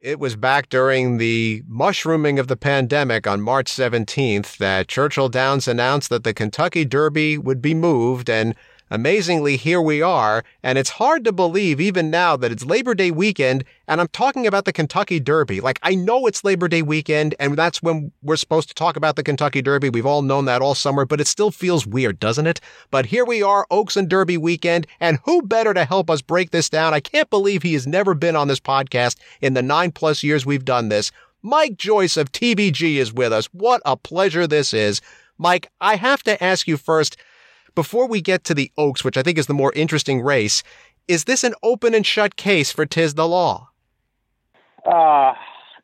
It 0.01 0.19
was 0.19 0.35
back 0.35 0.69
during 0.69 1.19
the 1.19 1.63
mushrooming 1.69 2.41
of 2.41 2.49
the 2.49 2.57
pandemic 2.57 3.27
on 3.27 3.41
March 3.41 3.71
17th 3.71 4.57
that 4.57 4.89
Churchill 4.89 5.29
Downs 5.29 5.69
announced 5.69 6.11
that 6.11 6.25
the 6.25 6.35
Kentucky 6.35 6.85
Derby 6.85 7.39
would 7.39 7.63
be 7.63 7.73
moved, 7.73 8.29
and 8.29 8.57
Amazingly, 8.93 9.57
here 9.57 9.81
we 9.81 10.03
are, 10.03 10.45
and 10.63 10.77
it's 10.77 10.91
hard 10.91 11.25
to 11.25 11.33
believe 11.33 11.81
even 11.81 12.11
now 12.11 12.37
that 12.37 12.53
it's 12.53 12.63
Labor 12.63 12.95
Day 12.95 13.11
weekend, 13.11 13.65
and 13.89 14.03
I'm 14.03 14.09
talking 14.09 14.47
about 14.47 14.67
the 14.67 14.73
Kentucky 14.73 15.19
Derby. 15.19 15.63
Like, 15.63 15.79
I 15.83 15.95
know 15.95 16.27
it's 16.27 16.45
Labor 16.45 16.69
Day 16.69 16.83
weekend, 16.83 17.35
and 17.41 17.57
that's 17.57 17.83
when 17.83 18.13
we're 18.21 18.37
supposed 18.37 18.69
to 18.69 18.75
talk 18.75 18.97
about 18.97 19.17
the 19.17 19.23
Kentucky 19.23 19.63
Derby. 19.63 19.89
We've 19.89 20.05
all 20.05 20.21
known 20.21 20.45
that 20.45 20.61
all 20.61 20.75
summer, 20.75 21.07
but 21.07 21.23
it 21.23 21.27
still 21.27 21.51
feels 21.51 21.87
weird, 21.87 22.21
doesn't 22.21 22.47
it? 22.47 22.61
But 22.91 23.07
here 23.07 23.25
we 23.25 23.43
are, 23.43 23.67
Oaks 23.71 23.97
and 23.97 24.11
Derby 24.11 24.37
weekend, 24.37 24.87
and 25.01 25.21
who 25.25 25.41
better 25.41 25.73
to 25.73 25.87
help 25.87 26.11
us 26.11 26.21
break 26.21 26.51
this 26.51 26.69
down? 26.69 26.93
I 26.93 27.01
can't 27.01 27.31
believe 27.31 27.63
he 27.63 27.73
has 27.73 27.87
never 27.87 28.13
been 28.13 28.37
on 28.37 28.49
this 28.49 28.61
podcast 28.61 29.17
in 29.41 29.55
the 29.55 29.63
nine 29.63 29.93
plus 29.93 30.23
years 30.23 30.45
we've 30.45 30.67
done 30.67 30.91
this. 30.91 31.11
Mike 31.41 31.79
Joyce 31.79 32.19
of 32.19 32.31
TVG 32.31 32.97
is 32.97 33.11
with 33.11 33.33
us. 33.33 33.47
What 33.55 33.81
a 33.87 33.97
pleasure 33.97 34.47
this 34.47 34.75
is. 34.75 35.01
Mike, 35.39 35.71
I 35.81 35.97
have 35.97 36.23
to 36.25 36.45
ask 36.45 36.69
you 36.69 36.77
first 36.77 37.17
before 37.75 38.07
we 38.07 38.21
get 38.21 38.45
to 38.45 38.55
the 38.55 38.71
Oaks, 38.77 39.05
which 39.05 39.17
I 39.17 39.23
think 39.23 39.39
is 39.39 39.47
the 39.47 39.55
more 39.55 39.73
interesting 39.75 40.21
race, 40.21 40.63
is 41.09 41.25
this 41.25 41.45
an 41.45 41.55
open 41.63 41.95
and 41.95 42.07
shut 42.07 42.37
case 42.37 42.71
for 42.71 42.87
Tiz 42.87 43.15
the 43.15 43.27
Law? 43.27 43.71
Uh, 44.85 45.35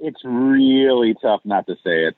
it's 0.00 0.20
really 0.24 1.14
tough 1.20 1.40
not 1.44 1.66
to 1.66 1.74
say 1.84 2.04
it. 2.04 2.16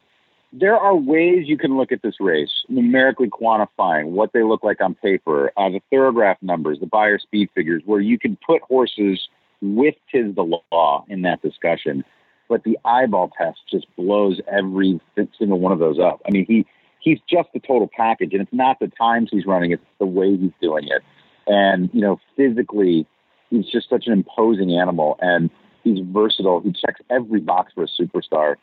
There 0.53 0.77
are 0.77 0.97
ways 0.97 1.45
you 1.47 1.57
can 1.57 1.77
look 1.77 1.93
at 1.93 2.03
this 2.03 2.17
race, 2.19 2.51
numerically 2.69 3.29
quantifying 3.29 4.07
what 4.07 4.33
they 4.33 4.43
look 4.43 4.65
like 4.65 4.81
on 4.81 4.95
paper, 4.97 5.53
uh, 5.57 5.69
the 5.69 5.81
Thoro-Graph 5.91 6.39
numbers, 6.43 6.81
the 6.81 6.87
Beyer 6.87 7.19
speed 7.19 7.51
figures, 7.55 7.83
where 7.87 8.01
you 8.01 8.19
can 8.19 8.37
put 8.45 8.61
horses 8.63 9.29
with 9.63 9.95
Tiz 10.11 10.35
the 10.35 10.61
Law 10.73 11.05
in 11.09 11.23
that 11.23 11.41
discussion. 11.43 12.05
But 12.49 12.65
the 12.65 12.79
eyeball 12.85 13.31
test 13.39 13.61
just 13.71 13.87
blows 13.97 14.41
every 14.51 15.01
single 15.39 15.61
one 15.61 15.71
of 15.71 15.79
those 15.79 16.01
up. 16.01 16.21
I 16.27 16.33
mean, 16.33 16.47
he 16.49 16.67
he's 17.01 17.19
just 17.29 17.49
the 17.53 17.61
total 17.61 17.89
package. 17.95 18.33
And 18.33 18.43
it's 18.43 18.53
not 18.53 18.79
the 18.81 18.89
times 18.89 19.29
he's 19.31 19.47
running, 19.47 19.73
it's 19.73 19.83
the 19.99 20.07
way 20.07 20.37
he's 20.37 20.53
doing 20.61 20.85
it. 20.85 21.03
And, 21.47 21.91
you 21.93 22.01
know, 22.01 22.21
physically, 22.37 23.07
he's 23.51 23.67
just 23.67 23.89
such 23.89 24.07
an 24.07 24.13
imposing 24.13 24.73
animal 24.79 25.19
and 25.21 25.51
he's 25.83 25.99
versatile. 26.13 26.61
He 26.61 26.73
checks 26.73 27.01
every 27.11 27.41
box 27.41 27.73
for 27.75 27.85
a 27.85 27.89
superstar. 27.89 28.57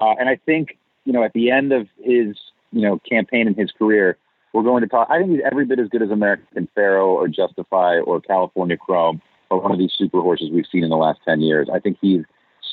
Uh, 0.00 0.14
and 0.18 0.28
I 0.28 0.38
think, 0.44 0.78
you 1.04 1.12
know, 1.12 1.24
at 1.24 1.32
the 1.32 1.50
end 1.50 1.72
of 1.72 1.88
his, 2.02 2.36
you 2.72 2.82
know, 2.82 3.00
campaign 3.08 3.46
in 3.46 3.54
his 3.54 3.70
career, 3.70 4.18
we're 4.52 4.62
going 4.62 4.82
to 4.82 4.88
talk. 4.88 5.08
I 5.10 5.18
think 5.18 5.32
he's 5.32 5.40
every 5.50 5.64
bit 5.64 5.78
as 5.78 5.88
good 5.88 6.02
as 6.02 6.10
American 6.10 6.68
Pharoah 6.74 7.14
or 7.14 7.28
Justify 7.28 7.98
or 7.98 8.20
California 8.20 8.76
Chrome 8.76 9.20
or 9.50 9.60
one 9.60 9.72
of 9.72 9.78
these 9.78 9.92
super 9.96 10.20
horses 10.20 10.50
we've 10.52 10.66
seen 10.70 10.84
in 10.84 10.90
the 10.90 10.96
last 10.96 11.20
10 11.24 11.40
years. 11.40 11.68
I 11.72 11.78
think 11.78 11.98
he's 12.00 12.24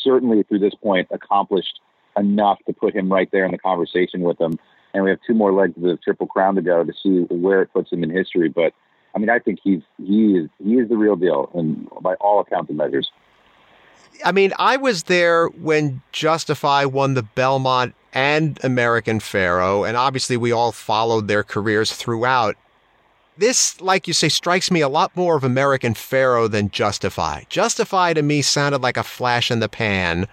certainly, 0.04 0.44
through 0.44 0.60
this 0.60 0.76
point, 0.76 1.08
accomplished 1.12 1.80
enough 2.18 2.60
to 2.68 2.74
put 2.74 2.96
him 2.96 3.12
right 3.12 3.30
there 3.32 3.46
in 3.46 3.52
the 3.52 3.58
conversation 3.58 4.22
with 4.22 4.38
them 4.38 4.60
and 4.94 5.04
we 5.04 5.10
have 5.10 5.20
two 5.26 5.34
more 5.34 5.54
legs 5.54 5.76
of 5.78 5.84
the 5.84 5.98
Triple 5.98 6.28
Crown 6.28 6.56
to 6.56 6.62
go 6.62 6.84
to 6.84 6.94
see 7.02 7.22
where 7.34 7.62
it 7.62 7.74
puts 7.74 7.92
him 7.92 8.04
in 8.04 8.10
history. 8.10 8.50
But 8.50 8.74
I 9.16 9.20
mean, 9.20 9.30
I 9.30 9.40
think 9.40 9.60
he's 9.64 9.82
he 9.98 10.38
is 10.38 10.50
he 10.64 10.76
is 10.76 10.90
the 10.90 10.98
real 10.98 11.16
deal, 11.16 11.50
and 11.54 11.88
by 12.02 12.16
all 12.16 12.40
accounts 12.42 12.70
and 12.70 12.78
measures. 12.78 13.10
I 14.24 14.32
mean, 14.32 14.54
I 14.60 14.78
was 14.78 15.04
there 15.04 15.48
when 15.48 16.02
Justify 16.12 16.86
won 16.86 17.14
the 17.14 17.24
Belmont 17.24 17.96
and 18.14 18.60
American 18.64 19.20
Pharoah, 19.20 19.88
and 19.88 19.98
obviously 19.98 20.38
we 20.38 20.52
all 20.52 20.72
followed 20.72 21.28
their 21.28 21.44
careers 21.44 21.92
throughout. 21.94 22.56
This, 23.38 23.80
like 23.82 24.08
you 24.08 24.14
say, 24.14 24.30
strikes 24.30 24.70
me 24.70 24.82
a 24.82 24.90
lot 24.90 25.16
more 25.16 25.38
of 25.38 25.44
American 25.44 25.94
Pharoah 25.94 26.50
than 26.50 26.70
Justify. 26.70 27.44
Justify 27.50 28.14
to 28.14 28.22
me 28.22 28.42
sounded 28.42 28.82
like 28.82 28.98
a 28.98 29.04
flash 29.04 29.50
in 29.50 29.60
the 29.60 29.70
pan 29.70 30.28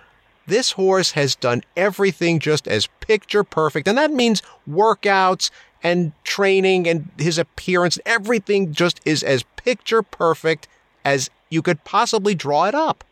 this 0.48 0.72
horse 0.72 1.12
has 1.12 1.34
done 1.34 1.62
everything 1.76 2.38
just 2.40 2.66
as 2.66 2.86
picture 3.00 3.44
perfect. 3.44 3.86
And 3.86 3.96
that 3.96 4.12
means 4.12 4.42
workouts 4.68 5.50
and 5.82 6.12
training 6.24 6.88
and 6.88 7.08
his 7.18 7.38
appearance. 7.38 7.98
Everything 8.04 8.72
just 8.72 9.00
is 9.04 9.22
as 9.22 9.44
picture 9.56 10.02
perfect 10.02 10.66
as 11.04 11.30
you 11.50 11.62
could 11.62 11.84
possibly 11.84 12.34
draw 12.34 12.64
it 12.64 12.74
up. 12.74 13.04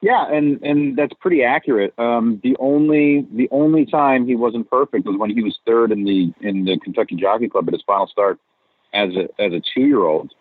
Yeah, 0.00 0.26
and 0.32 0.60
and 0.62 0.96
that's 0.96 1.12
pretty 1.20 1.44
accurate. 1.44 1.94
Um, 1.96 2.40
the 2.42 2.56
only 2.58 3.24
the 3.32 3.48
only 3.52 3.86
time 3.86 4.26
he 4.26 4.34
wasn't 4.34 4.68
perfect 4.68 5.06
was 5.06 5.16
when 5.16 5.30
he 5.30 5.42
was 5.42 5.58
third 5.64 5.92
in 5.92 6.04
the 6.04 6.32
in 6.40 6.64
the 6.64 6.76
Kentucky 6.78 7.14
Jockey 7.14 7.48
Club 7.48 7.68
at 7.68 7.74
his 7.74 7.84
final 7.86 8.08
start 8.08 8.40
as 8.92 9.10
a 9.10 9.28
as 9.40 9.52
a 9.52 9.60
two 9.74 9.86
year 9.86 10.04
old. 10.04 10.34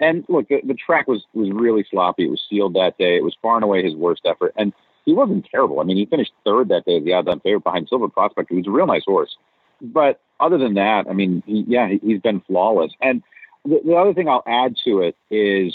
And 0.00 0.24
look, 0.28 0.48
the, 0.48 0.62
the 0.64 0.74
track 0.74 1.06
was 1.06 1.22
was 1.34 1.50
really 1.50 1.84
sloppy. 1.90 2.24
It 2.24 2.30
was 2.30 2.42
sealed 2.48 2.74
that 2.74 2.96
day. 2.96 3.16
It 3.16 3.22
was 3.22 3.36
far 3.42 3.56
and 3.56 3.64
away 3.64 3.84
his 3.84 3.94
worst 3.94 4.22
effort. 4.24 4.54
And 4.56 4.72
he 5.04 5.12
wasn't 5.12 5.46
terrible. 5.50 5.80
I 5.80 5.84
mean, 5.84 5.96
he 5.96 6.06
finished 6.06 6.32
third 6.44 6.68
that 6.68 6.84
day 6.84 6.98
as 6.98 7.04
the 7.04 7.12
odds-on 7.12 7.40
favorite 7.40 7.64
behind 7.64 7.88
Silver 7.88 8.08
Prospect. 8.08 8.50
He 8.50 8.56
was 8.56 8.66
a 8.66 8.70
real 8.70 8.86
nice 8.86 9.04
horse. 9.04 9.36
But 9.80 10.20
other 10.40 10.56
than 10.56 10.74
that, 10.74 11.06
I 11.08 11.12
mean, 11.12 11.42
he, 11.46 11.64
yeah, 11.68 11.88
he's 12.02 12.20
been 12.20 12.40
flawless. 12.40 12.92
And 13.00 13.22
the, 13.64 13.80
the 13.84 13.94
other 13.94 14.14
thing 14.14 14.28
I'll 14.28 14.44
add 14.46 14.76
to 14.84 15.00
it 15.00 15.16
is 15.30 15.74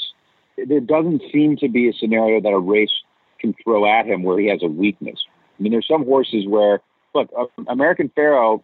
there 0.57 0.79
doesn't 0.79 1.21
seem 1.31 1.57
to 1.57 1.69
be 1.69 1.89
a 1.89 1.93
scenario 1.93 2.41
that 2.41 2.49
a 2.49 2.59
race 2.59 2.91
can 3.39 3.53
throw 3.63 3.85
at 3.85 4.05
him 4.05 4.23
where 4.23 4.39
he 4.39 4.47
has 4.47 4.63
a 4.63 4.67
weakness. 4.67 5.19
I 5.59 5.63
mean, 5.63 5.71
there's 5.71 5.87
some 5.87 6.05
horses 6.05 6.47
where, 6.47 6.81
look, 7.13 7.29
uh, 7.37 7.45
American 7.67 8.09
Pharoah, 8.15 8.59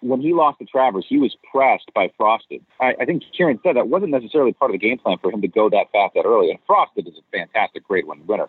when 0.00 0.20
he 0.20 0.32
lost 0.32 0.58
to 0.58 0.64
Travers, 0.64 1.06
he 1.08 1.18
was 1.18 1.36
pressed 1.50 1.90
by 1.94 2.10
Frosted. 2.16 2.64
I, 2.80 2.94
I 3.00 3.04
think 3.04 3.22
Kieran 3.36 3.60
said 3.62 3.76
that 3.76 3.88
wasn't 3.88 4.12
necessarily 4.12 4.52
part 4.52 4.70
of 4.70 4.74
the 4.74 4.86
game 4.86 4.98
plan 4.98 5.18
for 5.20 5.30
him 5.30 5.40
to 5.40 5.48
go 5.48 5.68
that 5.70 5.90
fast 5.92 6.14
that 6.14 6.24
early. 6.24 6.50
And 6.50 6.58
Frosted 6.66 7.06
is 7.08 7.14
a 7.18 7.36
fantastic, 7.36 7.86
great 7.86 8.06
one 8.06 8.26
winner. 8.26 8.48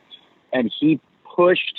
And 0.54 0.72
he 0.80 1.00
pushed 1.36 1.78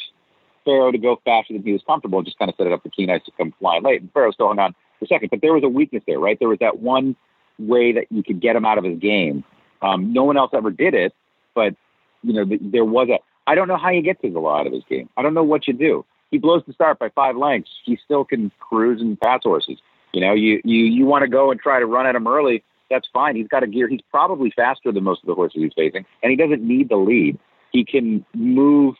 Pharoah 0.64 0.92
to 0.92 0.98
go 0.98 1.20
faster 1.24 1.54
than 1.54 1.62
he 1.62 1.72
was 1.72 1.82
comfortable 1.86 2.18
and 2.18 2.26
just 2.26 2.38
kind 2.38 2.50
of 2.50 2.56
set 2.56 2.66
it 2.66 2.72
up 2.72 2.82
for 2.82 2.90
Keen 2.90 3.08
to 3.08 3.20
come 3.36 3.54
flying 3.58 3.82
late. 3.82 4.00
And 4.00 4.12
Pharoah 4.12 4.32
still 4.32 4.48
hung 4.48 4.58
on 4.58 4.74
for 4.98 5.06
second. 5.06 5.30
But 5.30 5.40
there 5.40 5.52
was 5.52 5.64
a 5.64 5.68
weakness 5.68 6.02
there, 6.06 6.18
right? 6.18 6.38
There 6.38 6.48
was 6.48 6.58
that 6.60 6.80
one 6.80 7.16
way 7.58 7.92
that 7.92 8.06
you 8.10 8.22
could 8.22 8.40
get 8.40 8.56
him 8.56 8.64
out 8.64 8.78
of 8.78 8.84
his 8.84 8.98
game. 8.98 9.44
Um, 9.82 10.12
no 10.12 10.24
one 10.24 10.36
else 10.36 10.50
ever 10.54 10.70
did 10.70 10.94
it, 10.94 11.14
but 11.54 11.74
you 12.22 12.32
know, 12.32 12.44
there 12.60 12.84
was 12.84 13.08
a. 13.08 13.18
I 13.46 13.54
don't 13.54 13.68
know 13.68 13.76
how 13.76 13.90
you 13.90 14.02
get 14.02 14.20
to 14.22 14.30
the 14.30 14.40
out 14.40 14.66
of 14.66 14.72
his 14.72 14.82
game. 14.88 15.08
I 15.16 15.22
don't 15.22 15.34
know 15.34 15.44
what 15.44 15.68
you 15.68 15.74
do. 15.74 16.04
He 16.30 16.38
blows 16.38 16.62
the 16.66 16.72
start 16.72 16.98
by 16.98 17.10
five 17.10 17.36
lengths. 17.36 17.70
He 17.84 17.98
still 18.04 18.24
can 18.24 18.50
cruise 18.58 19.00
and 19.00 19.20
pass 19.20 19.40
horses. 19.44 19.78
You 20.12 20.20
know, 20.20 20.32
you 20.32 20.60
you 20.64 20.84
you 20.84 21.06
want 21.06 21.22
to 21.22 21.28
go 21.28 21.50
and 21.50 21.60
try 21.60 21.78
to 21.78 21.86
run 21.86 22.06
at 22.06 22.16
him 22.16 22.26
early. 22.26 22.64
That's 22.90 23.08
fine. 23.12 23.36
He's 23.36 23.48
got 23.48 23.62
a 23.62 23.66
gear. 23.66 23.88
He's 23.88 24.00
probably 24.10 24.50
faster 24.50 24.90
than 24.92 25.04
most 25.04 25.22
of 25.22 25.26
the 25.26 25.34
horses 25.34 25.62
he's 25.62 25.72
facing, 25.74 26.04
and 26.22 26.30
he 26.30 26.36
doesn't 26.36 26.66
need 26.66 26.88
the 26.88 26.96
lead. 26.96 27.38
He 27.72 27.84
can 27.84 28.24
move 28.34 28.96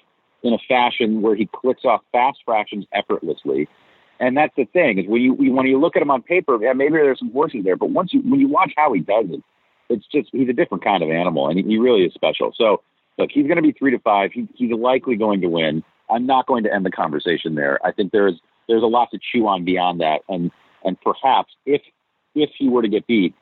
in 0.46 0.54
a 0.54 0.58
fashion 0.68 1.22
where 1.22 1.34
he 1.34 1.46
clicks 1.46 1.84
off 1.84 2.02
fast 2.12 2.38
fractions 2.44 2.86
effortlessly. 2.92 3.68
And 4.18 4.36
that's 4.36 4.54
the 4.56 4.64
thing 4.64 4.98
is 4.98 5.06
when 5.06 5.20
you 5.20 5.34
when 5.34 5.66
you 5.66 5.78
look 5.78 5.96
at 5.96 6.02
him 6.02 6.10
on 6.10 6.22
paper, 6.22 6.58
yeah, 6.62 6.72
maybe 6.72 6.92
there's 6.94 7.18
some 7.18 7.32
horses 7.32 7.64
there, 7.64 7.76
but 7.76 7.90
once 7.90 8.14
you 8.14 8.20
when 8.20 8.40
you 8.40 8.48
watch 8.48 8.72
how 8.76 8.92
he 8.92 9.00
does 9.00 9.26
it, 9.28 9.42
it's 9.90 10.06
just 10.06 10.30
he's 10.32 10.48
a 10.48 10.54
different 10.54 10.82
kind 10.82 11.02
of 11.02 11.10
animal, 11.10 11.48
and 11.48 11.58
he, 11.58 11.76
really 11.76 12.04
is 12.04 12.14
special. 12.14 12.52
So 12.56 12.82
look, 13.18 13.30
he's 13.30 13.46
going 13.46 13.56
to 13.56 13.62
be 13.62 13.72
three 13.72 13.90
to 13.90 13.98
five. 13.98 14.30
He, 14.32 14.48
he's 14.54 14.72
likely 14.72 15.16
going 15.16 15.42
to 15.42 15.48
win. 15.48 15.82
I'm 16.08 16.24
not 16.24 16.46
going 16.46 16.64
to 16.64 16.72
end 16.72 16.86
the 16.86 16.90
conversation 16.90 17.56
there. 17.56 17.84
I 17.84 17.92
think 17.92 18.12
there's 18.12 18.40
there's 18.68 18.82
a 18.82 18.86
lot 18.86 19.10
to 19.10 19.18
chew 19.18 19.46
on 19.48 19.64
beyond 19.64 20.00
that, 20.00 20.22
and 20.28 20.50
and 20.84 20.98
perhaps 21.02 21.52
if 21.66 21.82
if 22.34 22.50
he 22.56 22.68
were 22.68 22.82
to 22.82 22.88
get 22.88 23.06
beat, 23.06 23.34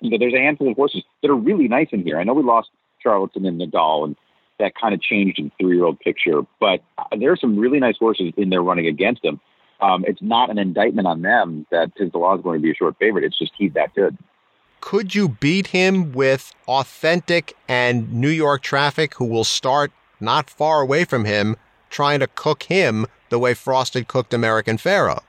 you 0.00 0.10
know, 0.10 0.18
there's 0.18 0.34
a 0.34 0.38
handful 0.38 0.68
of 0.68 0.76
horses 0.76 1.04
that 1.22 1.30
are 1.30 1.36
really 1.36 1.68
nice 1.68 1.88
in 1.92 2.02
here. 2.02 2.18
I 2.18 2.24
know 2.24 2.34
we 2.34 2.42
lost 2.42 2.70
Charlatan 3.00 3.46
and 3.46 3.60
Nadal, 3.60 4.04
and 4.04 4.16
that 4.62 4.74
kind 4.80 4.94
of 4.94 5.02
changed 5.02 5.38
in 5.38 5.50
three 5.60 5.76
year 5.76 5.84
old 5.84 5.98
picture. 6.00 6.42
But 6.60 6.82
there 7.18 7.32
are 7.32 7.36
some 7.36 7.58
really 7.58 7.80
nice 7.80 7.96
horses 7.98 8.32
in 8.36 8.48
there 8.48 8.62
running 8.62 8.86
against 8.86 9.24
him. 9.24 9.40
Um, 9.80 10.04
it's 10.06 10.22
not 10.22 10.48
an 10.48 10.58
indictment 10.58 11.08
on 11.08 11.22
them 11.22 11.66
that 11.70 11.94
Tiz 11.96 12.12
the 12.12 12.18
Law 12.18 12.36
is 12.36 12.42
going 12.42 12.60
to 12.60 12.62
be 12.62 12.70
a 12.70 12.74
short 12.74 12.96
favorite. 12.98 13.24
It's 13.24 13.38
just 13.38 13.52
he's 13.58 13.72
that 13.74 13.94
good. 13.94 14.16
Could 14.80 15.14
you 15.14 15.28
beat 15.28 15.68
him 15.68 16.12
with 16.12 16.54
authentic 16.68 17.56
and 17.68 18.12
New 18.12 18.28
York 18.28 18.62
traffic 18.62 19.14
who 19.14 19.24
will 19.24 19.44
start 19.44 19.90
not 20.20 20.48
far 20.48 20.80
away 20.80 21.04
from 21.04 21.24
him 21.24 21.56
trying 21.90 22.20
to 22.20 22.28
cook 22.28 22.64
him 22.64 23.06
the 23.28 23.38
way 23.38 23.54
Frosted 23.54 24.08
cooked 24.08 24.32
American 24.32 24.78
Pharoah? 24.78 25.22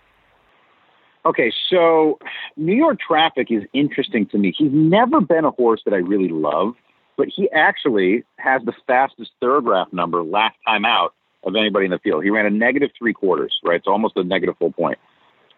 Okay, 1.25 1.51
so 1.69 2.19
New 2.57 2.75
York 2.75 2.99
traffic 2.99 3.47
is 3.49 3.63
interesting 3.73 4.25
to 4.27 4.37
me. 4.37 4.53
He's 4.55 4.71
never 4.71 5.21
been 5.21 5.45
a 5.45 5.51
horse 5.51 5.81
that 5.85 5.93
I 5.93 5.97
really 5.97 6.27
love 6.27 6.75
but 7.17 7.27
he 7.27 7.49
actually 7.51 8.23
has 8.37 8.61
the 8.65 8.73
fastest 8.87 9.31
Thoro-Graph 9.39 9.93
number 9.93 10.23
last 10.23 10.55
time 10.65 10.85
out 10.85 11.13
of 11.43 11.55
anybody 11.55 11.85
in 11.85 11.91
the 11.91 11.99
field. 11.99 12.23
He 12.23 12.29
ran 12.29 12.45
a 12.45 12.49
negative 12.49 12.91
three 12.97 13.13
quarters, 13.13 13.53
right? 13.63 13.81
So 13.83 13.91
almost 13.91 14.17
a 14.17 14.23
negative 14.23 14.55
full 14.57 14.71
point. 14.71 14.97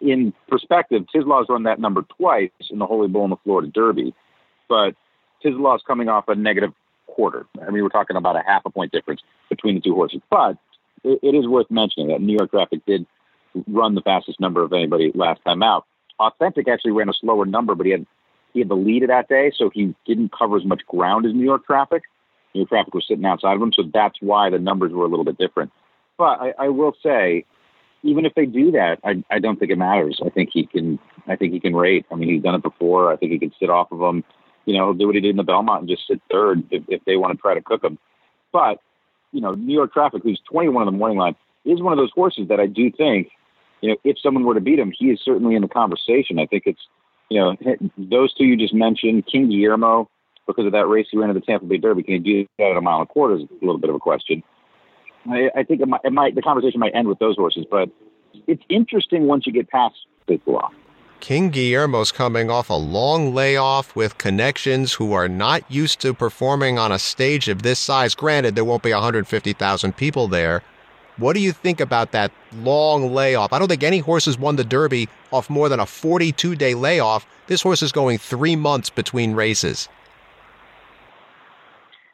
In 0.00 0.34
perspective, 0.48 1.04
Tislaw's 1.14 1.48
run 1.48 1.62
that 1.62 1.80
number 1.80 2.02
twice 2.18 2.50
in 2.70 2.78
the 2.78 2.86
Holy 2.86 3.08
Bull 3.08 3.24
and 3.24 3.32
the 3.32 3.36
Florida 3.44 3.68
Derby, 3.72 4.14
but 4.68 4.94
Tiz 5.42 5.54
the 5.54 5.58
Law 5.58 5.76
is 5.76 5.82
coming 5.86 6.08
off 6.08 6.28
a 6.28 6.34
negative 6.34 6.72
quarter. 7.06 7.46
I 7.66 7.70
mean, 7.70 7.82
we're 7.82 7.88
talking 7.88 8.16
about 8.16 8.36
a 8.36 8.42
half 8.46 8.62
a 8.66 8.70
point 8.70 8.92
difference 8.92 9.22
between 9.48 9.76
the 9.76 9.80
two 9.80 9.94
horses. 9.94 10.20
But 10.30 10.58
it, 11.02 11.20
it 11.22 11.34
is 11.34 11.46
worth 11.46 11.70
mentioning 11.70 12.08
that 12.08 12.20
New 12.20 12.34
York 12.34 12.50
Traffic 12.50 12.84
did 12.86 13.06
run 13.66 13.94
the 13.94 14.02
fastest 14.02 14.38
number 14.40 14.62
of 14.62 14.72
anybody 14.72 15.12
last 15.14 15.40
time 15.46 15.62
out. 15.62 15.86
Authentic 16.18 16.68
actually 16.68 16.92
ran 16.92 17.08
a 17.08 17.14
slower 17.14 17.46
number, 17.46 17.74
but 17.74 17.86
he 17.86 17.92
had 17.92 18.06
he 18.56 18.60
had 18.60 18.68
the 18.68 18.74
lead 18.74 19.02
of 19.02 19.08
that 19.08 19.28
day, 19.28 19.52
so 19.54 19.70
he 19.70 19.94
didn't 20.06 20.32
cover 20.32 20.56
as 20.56 20.64
much 20.64 20.82
ground 20.86 21.26
as 21.26 21.32
New 21.32 21.44
York 21.44 21.66
Traffic. 21.66 22.02
New 22.54 22.60
York 22.60 22.70
Traffic 22.70 22.94
was 22.94 23.06
sitting 23.06 23.24
outside 23.24 23.54
of 23.54 23.62
him, 23.62 23.72
so 23.72 23.84
that's 23.92 24.16
why 24.20 24.50
the 24.50 24.58
numbers 24.58 24.92
were 24.92 25.04
a 25.04 25.08
little 25.08 25.24
bit 25.24 25.38
different. 25.38 25.72
But 26.18 26.40
I, 26.40 26.54
I 26.58 26.68
will 26.68 26.94
say, 27.02 27.44
even 28.02 28.24
if 28.24 28.34
they 28.34 28.46
do 28.46 28.70
that, 28.72 28.98
I, 29.04 29.22
I 29.30 29.38
don't 29.38 29.58
think 29.58 29.70
it 29.70 29.78
matters. 29.78 30.20
I 30.24 30.30
think 30.30 30.50
he 30.52 30.66
can. 30.66 30.98
I 31.28 31.36
think 31.36 31.52
he 31.52 31.60
can 31.60 31.74
rate. 31.74 32.06
I 32.10 32.14
mean, 32.14 32.28
he's 32.28 32.42
done 32.42 32.54
it 32.54 32.62
before. 32.62 33.12
I 33.12 33.16
think 33.16 33.32
he 33.32 33.38
can 33.38 33.52
sit 33.58 33.68
off 33.68 33.92
of 33.92 33.98
them. 33.98 34.24
You 34.64 34.78
know, 34.78 34.92
do 34.92 35.06
what 35.06 35.14
he 35.14 35.20
did 35.20 35.30
in 35.30 35.36
the 35.36 35.42
Belmont 35.42 35.80
and 35.80 35.88
just 35.88 36.06
sit 36.06 36.20
third 36.30 36.64
if, 36.70 36.82
if 36.88 37.04
they 37.04 37.16
want 37.16 37.36
to 37.36 37.40
try 37.40 37.54
to 37.54 37.60
cook 37.60 37.84
him. 37.84 37.98
But 38.52 38.80
you 39.32 39.40
know, 39.40 39.52
New 39.52 39.74
York 39.74 39.92
Traffic, 39.92 40.22
who's 40.22 40.40
21 40.50 40.86
on 40.86 40.92
the 40.92 40.98
morning 40.98 41.18
line, 41.18 41.36
is 41.64 41.82
one 41.82 41.92
of 41.92 41.98
those 41.98 42.12
horses 42.12 42.48
that 42.48 42.60
I 42.60 42.66
do 42.66 42.90
think, 42.90 43.28
you 43.80 43.90
know, 43.90 43.96
if 44.04 44.18
someone 44.18 44.44
were 44.44 44.54
to 44.54 44.60
beat 44.60 44.78
him, 44.78 44.92
he 44.96 45.06
is 45.06 45.20
certainly 45.22 45.54
in 45.54 45.62
the 45.62 45.68
conversation. 45.68 46.38
I 46.38 46.46
think 46.46 46.62
it's, 46.66 46.80
you 47.28 47.40
know, 47.40 47.56
those 47.96 48.32
two 48.34 48.44
you 48.44 48.56
just 48.56 48.74
mentioned, 48.74 49.26
King 49.30 49.48
Guillermo, 49.48 50.08
because 50.46 50.66
of 50.66 50.72
that 50.72 50.86
race 50.86 51.06
he 51.10 51.18
ran 51.18 51.30
at 51.30 51.34
the 51.34 51.40
Tampa 51.40 51.66
Bay 51.66 51.78
Derby, 51.78 52.02
can 52.02 52.14
he 52.14 52.20
do 52.20 52.46
that 52.58 52.70
at 52.70 52.76
a 52.76 52.80
mile 52.80 53.00
and 53.00 53.08
a 53.08 53.12
quarter 53.12 53.36
is 53.36 53.42
a 53.42 53.64
little 53.64 53.78
bit 53.78 53.90
of 53.90 53.96
a 53.96 54.00
question. 54.00 54.42
I, 55.28 55.50
I 55.56 55.62
think 55.64 55.80
it 55.80 55.88
might, 55.88 56.00
it 56.04 56.12
might, 56.12 56.34
the 56.34 56.42
conversation 56.42 56.78
might 56.78 56.94
end 56.94 57.08
with 57.08 57.18
those 57.18 57.36
horses, 57.36 57.66
but 57.68 57.90
it's 58.46 58.62
interesting 58.68 59.26
once 59.26 59.46
you 59.46 59.52
get 59.52 59.68
past 59.68 59.96
Bigelow. 60.26 60.70
King 61.18 61.50
Guillermo's 61.50 62.12
coming 62.12 62.50
off 62.50 62.70
a 62.70 62.74
long 62.74 63.34
layoff 63.34 63.96
with 63.96 64.18
connections 64.18 64.92
who 64.94 65.12
are 65.12 65.28
not 65.28 65.68
used 65.70 66.00
to 66.00 66.12
performing 66.12 66.78
on 66.78 66.92
a 66.92 66.98
stage 66.98 67.48
of 67.48 67.62
this 67.62 67.78
size. 67.78 68.14
Granted, 68.14 68.54
there 68.54 68.64
won't 68.64 68.82
be 68.82 68.92
150,000 68.92 69.96
people 69.96 70.28
there. 70.28 70.62
What 71.18 71.34
do 71.34 71.40
you 71.40 71.52
think 71.52 71.80
about 71.80 72.12
that 72.12 72.30
long 72.52 73.12
layoff? 73.14 73.52
I 73.52 73.58
don't 73.58 73.68
think 73.68 73.82
any 73.82 73.98
horse 73.98 74.26
has 74.26 74.38
won 74.38 74.56
the 74.56 74.64
Derby 74.64 75.08
off 75.32 75.48
more 75.48 75.68
than 75.68 75.80
a 75.80 75.86
42 75.86 76.54
day 76.56 76.74
layoff. 76.74 77.26
This 77.46 77.62
horse 77.62 77.82
is 77.82 77.92
going 77.92 78.18
three 78.18 78.56
months 78.56 78.90
between 78.90 79.34
races. 79.34 79.88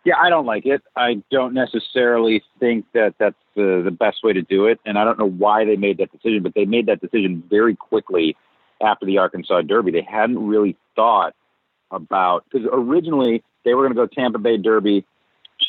Yeah, 0.04 0.14
I 0.20 0.30
don't 0.30 0.46
like 0.46 0.66
it. 0.66 0.82
I 0.96 1.22
don't 1.30 1.54
necessarily 1.54 2.42
think 2.58 2.86
that 2.92 3.14
that's 3.18 3.36
the, 3.54 3.82
the 3.84 3.90
best 3.90 4.24
way 4.24 4.32
to 4.32 4.42
do 4.42 4.66
it. 4.66 4.80
And 4.84 4.98
I 4.98 5.04
don't 5.04 5.18
know 5.18 5.28
why 5.28 5.64
they 5.64 5.76
made 5.76 5.98
that 5.98 6.10
decision, 6.10 6.42
but 6.42 6.54
they 6.54 6.64
made 6.64 6.86
that 6.86 7.00
decision 7.00 7.42
very 7.48 7.76
quickly 7.76 8.36
after 8.80 9.06
the 9.06 9.18
Arkansas 9.18 9.62
Derby. 9.62 9.92
They 9.92 10.06
hadn't 10.08 10.44
really 10.44 10.76
thought 10.96 11.34
about, 11.92 12.44
because 12.50 12.68
originally 12.72 13.44
they 13.64 13.74
were 13.74 13.82
going 13.82 13.94
to 13.94 13.94
go 13.94 14.06
Tampa 14.06 14.38
Bay 14.38 14.56
Derby 14.56 15.04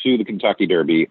to 0.02 0.18
the 0.18 0.24
Kentucky 0.24 0.66
Derby 0.66 1.08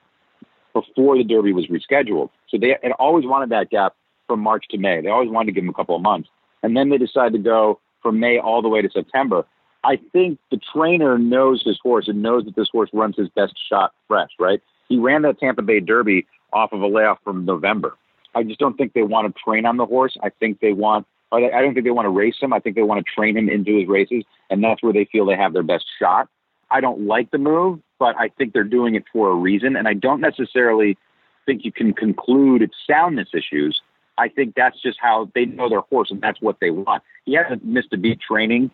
before 0.74 1.18
the 1.18 1.24
Derby 1.24 1.54
was 1.54 1.68
rescheduled. 1.68 2.30
So 2.50 2.58
they 2.58 2.78
had 2.82 2.92
always 2.94 3.26
wanted 3.26 3.50
that 3.50 3.70
gap 3.70 3.96
from 4.28 4.40
March 4.40 4.66
to 4.72 4.78
May. 4.78 5.02
They 5.02 5.10
always 5.10 5.30
wanted 5.30 5.48
to 5.48 5.52
give 5.54 5.64
them 5.64 5.70
a 5.70 5.74
couple 5.74 5.96
of 5.96 6.02
months. 6.02 6.30
And 6.64 6.76
then 6.76 6.90
they 6.90 6.98
decided 6.98 7.34
to 7.34 7.40
go 7.40 7.80
from 8.02 8.20
May 8.20 8.40
all 8.40 8.62
the 8.62 8.70
way 8.70 8.82
to 8.82 8.90
September. 8.90 9.46
I 9.84 10.00
think 10.14 10.40
the 10.50 10.60
trainer 10.74 11.18
knows 11.18 11.62
his 11.64 11.78
horse 11.84 12.08
and 12.08 12.22
knows 12.22 12.46
that 12.46 12.56
this 12.56 12.70
horse 12.72 12.90
runs 12.94 13.18
his 13.18 13.28
best 13.30 13.54
shot 13.70 13.94
fresh, 14.08 14.30
right? 14.40 14.62
He 14.88 14.98
ran 14.98 15.24
that 15.24 15.40
Tampa 15.40 15.62
Bay 15.62 15.80
Derby 15.80 16.26
off 16.54 16.72
of 16.72 16.82
a 16.82 16.88
layoff 16.88 17.20
from 17.24 17.46
November. 17.46 17.98
I 18.34 18.44
just 18.44 18.60
don't 18.60 18.78
think 18.78 18.94
they 18.94 19.04
want 19.04 19.34
to 19.34 19.42
train 19.44 19.66
on 19.66 19.78
the 19.78 19.86
horse. 19.86 20.18
I 20.24 20.30
think 20.30 20.60
they 20.60 20.74
want, 20.74 21.06
I 21.32 21.40
don't 21.40 21.74
think 21.74 21.84
they 21.84 21.92
want 21.92 22.06
to 22.06 22.12
race 22.12 22.36
him. 22.40 22.54
I 22.54 22.60
think 22.60 22.76
they 22.76 22.84
want 22.84 23.06
to 23.06 23.12
train 23.12 23.36
him 23.38 23.50
into 23.50 23.78
his 23.78 23.88
races, 23.88 24.24
and 24.50 24.64
that's 24.64 24.82
where 24.82 24.94
they 24.94 25.06
feel 25.06 25.26
they 25.26 25.36
have 25.36 25.54
their 25.54 25.64
best 25.64 25.86
shot. 26.00 26.30
I 26.74 26.82
don't 26.82 27.08
like 27.08 27.32
the 27.32 27.38
move, 27.38 27.80
but 28.00 28.16
I 28.20 28.28
think 28.30 28.52
they're 28.52 28.64
doing 28.66 28.96
it 28.96 29.06
for 29.14 29.30
a 29.30 29.36
reason, 29.36 29.78
and 29.78 29.88
I 29.88 29.94
don't 29.94 30.20
necessarily 30.20 30.98
think 31.46 31.64
you 31.64 31.72
can 31.72 31.94
conclude 31.94 32.62
it's 32.62 32.76
soundness 32.86 33.30
issues. 33.34 33.82
I 34.18 34.28
think 34.28 34.56
that's 34.56 34.82
just 34.82 34.98
how 35.02 35.32
they 35.34 35.46
know 35.46 35.70
their 35.70 35.82
horse, 35.82 36.12
and 36.12 36.20
that's 36.20 36.42
what 36.42 36.58
they 36.60 36.72
want. 36.72 37.04
He 37.26 37.34
hasn't 37.36 37.64
missed 37.64 37.94
a 37.94 37.98
beat 37.98 38.20
training 38.20 38.72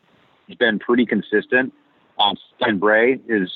He's 0.50 0.58
been 0.58 0.80
pretty 0.80 1.06
consistent. 1.06 1.72
Um, 2.18 2.36
Bray 2.80 3.20
is 3.30 3.52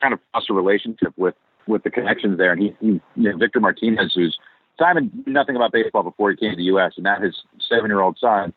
kind 0.00 0.14
of 0.14 0.20
lost 0.32 0.48
a 0.48 0.54
relationship 0.54 1.12
with 1.16 1.34
with 1.66 1.82
the 1.82 1.90
connections 1.90 2.38
there, 2.38 2.52
and 2.52 2.62
he, 2.62 2.74
he 2.80 2.86
you 2.86 3.00
know, 3.30 3.36
Victor 3.36 3.60
Martinez, 3.60 4.12
who's 4.14 4.38
Simon 4.78 5.10
knew 5.26 5.32
nothing 5.32 5.56
about 5.56 5.72
baseball 5.72 6.04
before 6.04 6.30
he 6.30 6.36
came 6.36 6.52
to 6.52 6.56
the 6.56 6.64
U.S., 6.64 6.92
and 6.96 7.04
now 7.04 7.20
his 7.20 7.36
seven 7.68 7.90
year 7.90 8.00
old 8.00 8.16
son, 8.18 8.54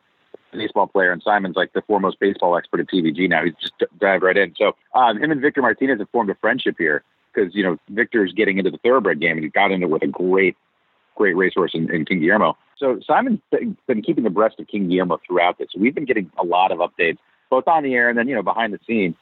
baseball 0.54 0.86
player, 0.86 1.12
and 1.12 1.22
Simon's 1.22 1.56
like 1.56 1.72
the 1.72 1.82
foremost 1.82 2.18
baseball 2.20 2.56
expert 2.56 2.80
at 2.80 2.88
TVG 2.88 3.28
now. 3.28 3.44
He's 3.44 3.54
just 3.60 3.74
dived 3.98 4.22
right 4.22 4.36
in. 4.36 4.54
So 4.56 4.76
um, 4.94 5.22
him 5.22 5.30
and 5.30 5.40
Victor 5.40 5.62
Martinez 5.62 5.98
have 5.98 6.10
formed 6.10 6.30
a 6.30 6.34
friendship 6.36 6.76
here 6.78 7.02
because 7.32 7.54
you 7.54 7.62
know 7.62 7.78
Victor's 7.88 8.32
getting 8.32 8.58
into 8.58 8.70
the 8.70 8.78
thoroughbred 8.78 9.20
game, 9.20 9.36
and 9.36 9.44
he 9.44 9.50
got 9.50 9.70
into 9.70 9.86
it 9.86 9.90
with 9.90 10.02
a 10.02 10.06
great, 10.06 10.56
great 11.16 11.36
racehorse 11.36 11.72
in, 11.74 11.92
in 11.92 12.04
King 12.04 12.20
Guillermo. 12.20 12.56
So 12.76 13.00
Simon's 13.06 13.40
been 13.50 14.02
keeping 14.02 14.26
abreast 14.26 14.58
of 14.58 14.66
King 14.66 14.88
Guillermo 14.88 15.20
throughout 15.26 15.58
this. 15.58 15.68
We've 15.76 15.94
been 15.94 16.04
getting 16.04 16.30
a 16.38 16.44
lot 16.44 16.72
of 16.72 16.78
updates 16.78 17.18
both 17.50 17.68
on 17.68 17.84
the 17.84 17.94
air 17.94 18.08
and 18.08 18.18
then 18.18 18.28
you 18.28 18.34
know 18.34 18.42
behind 18.42 18.72
the 18.72 18.80
scenes. 18.86 19.16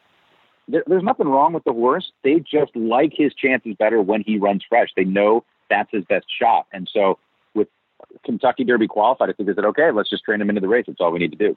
There, 0.68 0.84
there's 0.86 1.02
nothing 1.02 1.28
wrong 1.28 1.52
with 1.52 1.64
the 1.64 1.72
horse. 1.72 2.12
They 2.22 2.38
just 2.40 2.74
like 2.76 3.12
his 3.14 3.34
chances 3.34 3.74
better 3.76 4.00
when 4.00 4.22
he 4.22 4.38
runs 4.38 4.62
fresh. 4.68 4.90
They 4.96 5.04
know 5.04 5.44
that's 5.68 5.90
his 5.90 6.04
best 6.04 6.26
shot, 6.28 6.66
and 6.72 6.88
so 6.92 7.18
Kentucky 8.24 8.64
Derby 8.64 8.86
qualified, 8.86 9.30
I 9.30 9.32
think 9.32 9.48
they 9.48 9.54
said, 9.54 9.64
okay, 9.64 9.90
let's 9.90 10.10
just 10.10 10.24
train 10.24 10.40
him 10.40 10.48
into 10.48 10.60
the 10.60 10.68
race. 10.68 10.84
That's 10.86 11.00
all 11.00 11.12
we 11.12 11.18
need 11.18 11.32
to 11.32 11.38
do. 11.38 11.56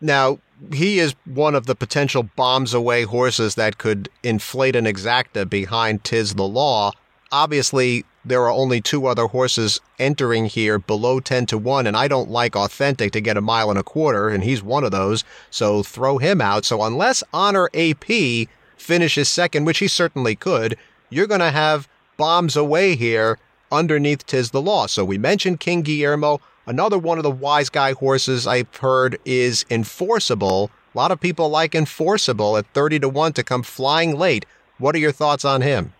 Now, 0.00 0.38
he 0.72 0.98
is 0.98 1.14
one 1.26 1.54
of 1.54 1.66
the 1.66 1.74
potential 1.74 2.22
bombs 2.22 2.72
away 2.72 3.02
horses 3.02 3.54
that 3.56 3.78
could 3.78 4.08
inflate 4.22 4.76
an 4.76 4.86
exacta 4.86 5.48
behind 5.48 6.04
Tiz 6.04 6.34
the 6.34 6.46
Law. 6.46 6.92
Obviously, 7.30 8.04
there 8.24 8.42
are 8.42 8.50
only 8.50 8.80
two 8.80 9.06
other 9.06 9.26
horses 9.26 9.80
entering 9.98 10.46
here 10.46 10.78
below 10.78 11.20
10 11.20 11.46
to 11.46 11.58
1, 11.58 11.86
and 11.86 11.96
I 11.96 12.08
don't 12.08 12.30
like 12.30 12.56
Authentic 12.56 13.12
to 13.12 13.20
get 13.20 13.36
a 13.36 13.42
mile 13.42 13.70
and 13.70 13.78
a 13.78 13.82
quarter, 13.82 14.28
and 14.28 14.42
he's 14.42 14.62
one 14.62 14.84
of 14.84 14.90
those, 14.90 15.24
so 15.50 15.82
throw 15.82 16.18
him 16.18 16.40
out. 16.40 16.64
So 16.64 16.82
unless 16.82 17.22
Honor 17.32 17.70
AP 17.74 18.48
finishes 18.76 19.28
second, 19.28 19.64
which 19.64 19.78
he 19.78 19.88
certainly 19.88 20.34
could, 20.34 20.76
you're 21.08 21.26
going 21.26 21.40
to 21.40 21.50
have 21.50 21.88
bombs 22.16 22.56
away 22.56 22.96
here 22.96 23.38
underneath 23.70 24.26
Tiz 24.26 24.50
the 24.50 24.62
Law. 24.62 24.86
So 24.86 25.04
we 25.04 25.18
mentioned 25.18 25.60
King 25.60 25.82
Guillermo. 25.82 26.40
Another 26.66 26.98
one 26.98 27.18
of 27.18 27.24
the 27.24 27.30
wise 27.30 27.68
guy 27.68 27.92
horses 27.92 28.46
I've 28.46 28.74
heard 28.76 29.18
is 29.24 29.64
Enforceable. 29.70 30.70
A 30.94 30.98
lot 30.98 31.10
of 31.10 31.20
people 31.20 31.48
like 31.48 31.74
Enforceable 31.74 32.56
at 32.56 32.66
30 32.74 33.00
to 33.00 33.08
1 33.08 33.32
to 33.34 33.42
come 33.42 33.62
flying 33.62 34.16
late. 34.18 34.46
What 34.78 34.94
are 34.94 34.98
your 34.98 35.12
thoughts 35.12 35.44
on 35.44 35.62
him? 35.62 35.92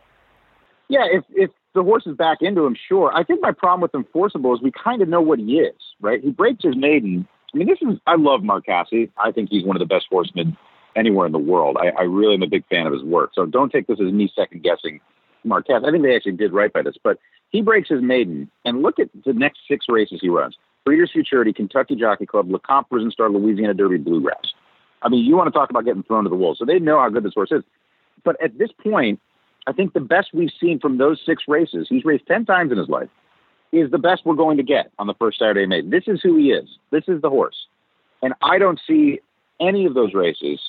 Yeah, 0.89 1.07
if, 1.11 1.25
if 1.31 1.51
the 1.75 1.83
horse 1.83 2.05
is 2.07 2.17
back 2.17 2.39
into 2.41 2.65
him, 2.67 2.77
sure. 2.89 3.13
I 3.15 3.23
think 3.25 3.41
my 3.41 3.53
problem 3.53 3.81
with 3.81 3.95
Enforceable 3.95 4.55
is 4.55 4.63
we 4.63 4.73
kind 4.73 5.03
of 5.03 5.09
know 5.09 5.21
what 5.21 5.39
he 5.39 5.59
is, 5.59 5.75
right? 6.01 6.23
He 6.23 6.31
breaks 6.31 6.65
his 6.65 6.77
maiden. 6.77 7.27
I 7.55 7.59
mean, 7.59 7.69
this 7.69 7.79
is, 7.83 7.99
I 8.07 8.17
love 8.17 8.43
Mark 8.43 8.67
Casse. 8.67 9.09
I 9.19 9.33
think 9.33 9.51
he's 9.51 9.65
one 9.65 9.77
of 9.77 9.81
the 9.81 9.87
best 9.87 10.07
horsemen 10.11 10.57
anywhere 10.97 11.27
in 11.27 11.33
the 11.33 11.39
world. 11.39 11.77
I, 11.81 11.89
I 12.01 12.03
really 12.03 12.35
am 12.35 12.43
a 12.43 12.49
big 12.49 12.65
fan 12.69 12.87
of 12.87 12.93
his 12.93 13.03
work. 13.03 13.31
So 13.35 13.47
don't 13.47 13.71
take 13.71 13.87
this 13.87 14.01
as 14.01 14.13
me 14.13 14.31
second 14.35 14.63
guessing 14.63 15.01
Marquez. 15.45 15.83
I 15.87 15.91
think 15.91 16.03
they 16.03 16.15
actually 16.15 16.33
did 16.33 16.53
right 16.53 16.73
by 16.73 16.83
this, 16.83 16.97
but 17.03 17.19
he 17.51 17.63
breaks 17.63 17.89
his 17.89 18.03
maiden. 18.03 18.51
And 18.65 18.83
look 18.83 18.99
at 18.99 19.09
the 19.25 19.33
next 19.33 19.61
six 19.69 19.87
races 19.89 20.19
he 20.21 20.29
runs 20.29 20.57
Breeders' 20.85 21.11
Futurity, 21.13 21.53
Kentucky 21.53 21.97
Jockey 21.97 22.27
Club, 22.27 22.49
Lecomte 22.49 22.87
Risen 22.91 23.11
Star, 23.11 23.31
Louisiana 23.31 23.75
Derby, 23.75 23.99
Bluegrass. 23.99 24.53
I 25.03 25.09
mean, 25.09 25.25
you 25.25 25.37
want 25.37 25.47
to 25.47 25.59
talk 25.59 25.71
about 25.71 25.85
getting 25.85 26.03
thrown 26.03 26.25
to 26.25 26.31
the 26.31 26.37
wolves. 26.37 26.59
So 26.59 26.65
they 26.65 26.79
know 26.79 27.01
how 27.01 27.09
good 27.09 27.23
this 27.23 27.35
horse 27.35 27.53
is. 27.53 27.63
But 28.25 28.43
at 28.43 28.59
this 28.59 28.71
point, 28.83 29.21
I 29.67 29.73
think 29.73 29.93
the 29.93 30.01
best 30.01 30.29
we've 30.33 30.51
seen 30.61 30.79
from 30.79 30.99
those 30.99 31.21
six 31.25 31.45
races, 31.49 31.87
he's 31.89 32.05
raced 32.05 32.27
10 32.27 32.45
times 32.45 32.73
in 32.73 32.79
his 32.79 32.89
life, 32.89 33.09
is 33.73 33.91
the 33.91 33.99
best 33.99 34.23
we're 34.25 34.35
going 34.35 34.57
to 34.57 34.63
get 34.63 34.91
on 34.99 35.07
the 35.07 35.15
first 35.15 35.39
Saturday 35.39 35.63
of 35.63 35.69
May. 35.69 35.81
This 35.81 36.05
is 36.07 36.21
who 36.23 36.37
he 36.37 36.51
is. 36.51 36.69
This 36.91 37.05
is 37.09 37.23
the 37.23 37.31
horse. 37.31 37.67
And 38.23 38.35
I 38.43 38.59
don't 38.59 38.81
see 38.87 39.21
any 39.61 39.87
of 39.87 39.95
those 39.95 40.13
races 40.13 40.61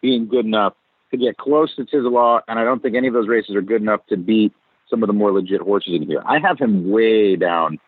being 0.00 0.26
good 0.26 0.46
enough 0.46 0.74
to 1.18 1.24
get 1.24 1.36
close 1.38 1.74
to 1.76 1.84
Tiz 1.84 2.02
the 2.02 2.08
Law, 2.08 2.40
and 2.48 2.58
I 2.58 2.64
don't 2.64 2.82
think 2.82 2.96
any 2.96 3.08
of 3.08 3.14
those 3.14 3.28
races 3.28 3.54
are 3.54 3.62
good 3.62 3.82
enough 3.82 4.06
to 4.08 4.16
beat 4.16 4.52
some 4.88 5.02
of 5.02 5.06
the 5.06 5.12
more 5.12 5.32
legit 5.32 5.60
horses 5.60 5.94
in 5.94 6.02
here. 6.02 6.22
I 6.26 6.38
have 6.38 6.58
him 6.58 6.90
way 6.90 7.36
down, 7.36 7.78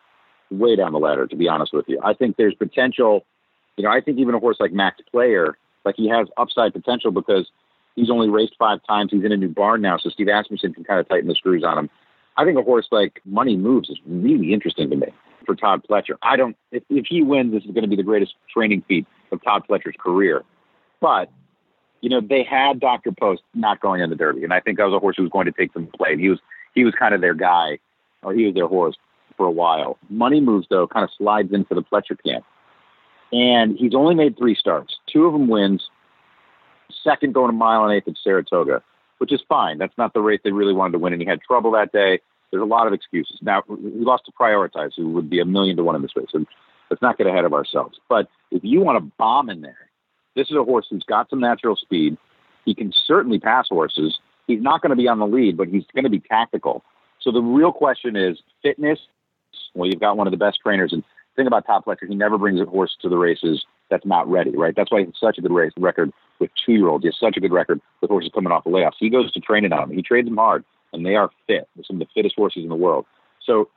way 0.50 0.76
down 0.76 0.92
the 0.92 0.98
ladder, 0.98 1.26
to 1.26 1.36
be 1.36 1.48
honest 1.48 1.72
with 1.72 1.86
you. 1.88 2.00
I 2.02 2.14
think 2.14 2.36
there's 2.36 2.54
potential. 2.54 3.24
You 3.76 3.84
know, 3.84 3.90
I 3.90 4.00
think 4.00 4.18
even 4.18 4.34
a 4.34 4.40
horse 4.40 4.56
like 4.58 4.72
Max 4.72 5.00
Player, 5.10 5.56
like 5.84 5.94
he 5.96 6.08
has 6.08 6.26
upside 6.36 6.72
potential 6.72 7.12
because 7.12 7.48
He's 7.98 8.10
only 8.10 8.28
raced 8.28 8.54
five 8.56 8.78
times. 8.86 9.10
He's 9.10 9.24
in 9.24 9.32
a 9.32 9.36
new 9.36 9.48
barn 9.48 9.80
now, 9.80 9.98
so 9.98 10.08
Steve 10.08 10.28
Asmussen 10.28 10.72
can 10.72 10.84
kind 10.84 11.00
of 11.00 11.08
tighten 11.08 11.26
the 11.26 11.34
screws 11.34 11.64
on 11.64 11.76
him. 11.76 11.90
I 12.36 12.44
think 12.44 12.56
a 12.56 12.62
horse 12.62 12.86
like 12.92 13.20
Money 13.24 13.56
Moves 13.56 13.90
is 13.90 13.98
really 14.06 14.52
interesting 14.52 14.88
to 14.90 14.96
me 14.96 15.08
for 15.44 15.56
Todd 15.56 15.82
Pletcher. 15.90 16.14
I 16.22 16.36
don't. 16.36 16.56
If, 16.70 16.84
if 16.90 17.06
he 17.08 17.22
wins, 17.22 17.52
this 17.52 17.64
is 17.64 17.72
going 17.72 17.82
to 17.82 17.88
be 17.88 17.96
the 17.96 18.04
greatest 18.04 18.34
training 18.54 18.84
feat 18.86 19.04
of 19.32 19.42
Todd 19.42 19.64
Pletcher's 19.68 19.96
career. 19.98 20.44
But 21.00 21.28
you 22.00 22.08
know, 22.08 22.20
they 22.20 22.42
had 22.42 22.80
Dr. 22.80 23.12
Post 23.12 23.42
not 23.54 23.80
going 23.80 24.00
in 24.00 24.10
the 24.10 24.16
Derby, 24.16 24.44
and 24.44 24.52
I 24.52 24.60
think 24.60 24.78
that 24.78 24.84
was 24.84 24.94
a 24.94 24.98
horse 24.98 25.16
who 25.16 25.22
was 25.22 25.32
going 25.32 25.46
to 25.46 25.52
take 25.52 25.72
some 25.72 25.86
play. 25.86 26.16
He 26.16 26.28
was 26.28 26.38
he 26.74 26.84
was 26.84 26.94
kind 26.98 27.14
of 27.14 27.20
their 27.20 27.34
guy, 27.34 27.78
or 28.22 28.34
he 28.34 28.44
was 28.44 28.54
their 28.54 28.66
horse 28.66 28.96
for 29.36 29.46
a 29.46 29.50
while. 29.50 29.98
Money 30.08 30.40
Moves 30.40 30.66
though 30.70 30.86
kind 30.86 31.04
of 31.04 31.10
slides 31.16 31.52
into 31.52 31.74
the 31.74 31.82
Pletcher 31.82 32.16
camp, 32.24 32.44
and 33.32 33.76
he's 33.76 33.94
only 33.94 34.14
made 34.14 34.36
three 34.36 34.54
starts. 34.54 34.96
Two 35.12 35.26
of 35.26 35.32
them 35.32 35.48
wins 35.48 35.88
second 37.04 37.34
going 37.34 37.50
a 37.50 37.52
mile 37.52 37.84
and 37.84 37.92
eighth 37.92 38.08
at 38.08 38.14
Saratoga, 38.22 38.82
which 39.18 39.32
is 39.32 39.40
fine. 39.48 39.78
That's 39.78 39.96
not 39.98 40.14
the 40.14 40.20
race 40.20 40.40
they 40.44 40.52
really 40.52 40.72
wanted 40.72 40.92
to 40.92 40.98
win, 40.98 41.12
and 41.12 41.22
he 41.22 41.28
had 41.28 41.40
trouble 41.42 41.72
that 41.72 41.92
day. 41.92 42.20
There's 42.50 42.62
a 42.62 42.66
lot 42.66 42.86
of 42.86 42.92
excuses. 42.92 43.38
Now, 43.42 43.62
we 43.68 43.76
lost 43.92 44.24
to 44.24 44.32
Prioritize, 44.32 44.92
who 44.96 45.10
would 45.10 45.28
be 45.28 45.40
a 45.40 45.44
million 45.44 45.76
to 45.76 45.84
one 45.84 45.96
in 45.96 46.02
this 46.02 46.16
race. 46.16 46.30
And 46.32 46.46
let's 46.90 47.02
not 47.02 47.18
get 47.18 47.26
ahead 47.26 47.44
of 47.44 47.52
ourselves. 47.52 47.98
But 48.08 48.28
if 48.50 48.64
you 48.64 48.80
want 48.80 48.96
to 48.98 49.12
bomb 49.18 49.50
in 49.50 49.60
there, 49.60 49.87
this 50.38 50.50
is 50.50 50.56
a 50.56 50.62
horse 50.62 50.86
who's 50.88 51.02
got 51.02 51.28
some 51.28 51.40
natural 51.40 51.76
speed. 51.76 52.16
He 52.64 52.74
can 52.74 52.92
certainly 53.06 53.38
pass 53.38 53.66
horses. 53.68 54.18
He's 54.46 54.62
not 54.62 54.80
going 54.80 54.90
to 54.90 54.96
be 54.96 55.08
on 55.08 55.18
the 55.18 55.26
lead, 55.26 55.56
but 55.56 55.68
he's 55.68 55.84
going 55.92 56.04
to 56.04 56.10
be 56.10 56.20
tactical. 56.20 56.84
So 57.20 57.32
the 57.32 57.42
real 57.42 57.72
question 57.72 58.14
is 58.14 58.38
fitness. 58.62 59.00
Well, 59.74 59.88
you've 59.88 60.00
got 60.00 60.16
one 60.16 60.26
of 60.26 60.30
the 60.30 60.38
best 60.38 60.60
trainers. 60.62 60.92
And 60.92 61.02
think 61.34 61.48
about 61.48 61.66
Todd 61.66 61.82
Pletcher. 61.84 62.08
He 62.08 62.14
never 62.14 62.38
brings 62.38 62.60
a 62.60 62.64
horse 62.64 62.96
to 63.02 63.08
the 63.08 63.16
races 63.16 63.64
that's 63.90 64.06
not 64.06 64.30
ready, 64.30 64.52
right? 64.56 64.74
That's 64.76 64.92
why 64.92 65.00
he 65.00 65.06
has 65.06 65.14
such 65.18 65.38
a 65.38 65.40
good 65.40 65.52
race 65.52 65.72
record 65.76 66.12
with 66.38 66.50
two 66.64 66.72
year 66.72 66.88
olds. 66.88 67.02
He 67.02 67.08
has 67.08 67.18
such 67.18 67.36
a 67.36 67.40
good 67.40 67.52
record 67.52 67.80
with 68.00 68.10
horses 68.10 68.30
coming 68.32 68.52
off 68.52 68.64
the 68.64 68.70
layoffs. 68.70 68.92
He 68.98 69.10
goes 69.10 69.32
to 69.32 69.40
training 69.40 69.72
on 69.72 69.88
them. 69.88 69.96
He 69.96 70.02
trains 70.02 70.28
them 70.28 70.36
hard, 70.36 70.64
and 70.92 71.04
they 71.04 71.16
are 71.16 71.30
fit. 71.46 71.68
They're 71.74 71.84
some 71.84 72.00
of 72.00 72.06
the 72.06 72.12
fittest 72.14 72.36
horses 72.36 72.62
in 72.62 72.68
the 72.68 72.76
world. 72.76 73.06
So 73.44 73.68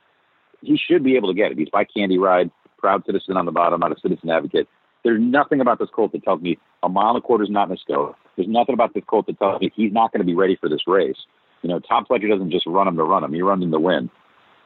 he 0.60 0.76
should 0.76 1.02
be 1.02 1.16
able 1.16 1.28
to 1.28 1.34
get 1.34 1.50
it. 1.50 1.58
He's 1.58 1.70
by 1.70 1.84
Candy 1.84 2.18
Ride, 2.18 2.50
proud 2.78 3.04
citizen 3.04 3.36
on 3.36 3.46
the 3.46 3.52
bottom, 3.52 3.80
not 3.80 3.92
a 3.92 4.00
citizen 4.00 4.30
advocate. 4.30 4.68
There's 5.04 5.20
nothing 5.20 5.60
about 5.60 5.78
this 5.78 5.88
colt 5.94 6.12
that 6.12 6.22
tells 6.22 6.40
me 6.40 6.58
a 6.82 6.88
mile 6.88 7.10
and 7.10 7.18
a 7.18 7.20
quarter 7.20 7.44
is 7.44 7.50
not 7.50 7.68
in 7.68 7.74
a 7.74 7.78
scope. 7.78 8.16
There's 8.36 8.48
nothing 8.48 8.74
about 8.74 8.94
this 8.94 9.04
colt 9.06 9.26
that 9.26 9.38
tells 9.38 9.60
me 9.60 9.72
he's 9.74 9.92
not 9.92 10.12
going 10.12 10.20
to 10.20 10.26
be 10.26 10.34
ready 10.34 10.56
for 10.56 10.68
this 10.68 10.86
race. 10.86 11.16
You 11.62 11.68
know, 11.68 11.80
Todd 11.80 12.06
Pletcher 12.08 12.28
doesn't 12.28 12.50
just 12.50 12.66
run 12.66 12.88
him 12.88 12.96
to 12.96 13.04
run 13.04 13.24
him; 13.24 13.32
he 13.32 13.42
runs 13.42 13.62
him 13.62 13.70
to 13.72 13.80
win. 13.80 14.10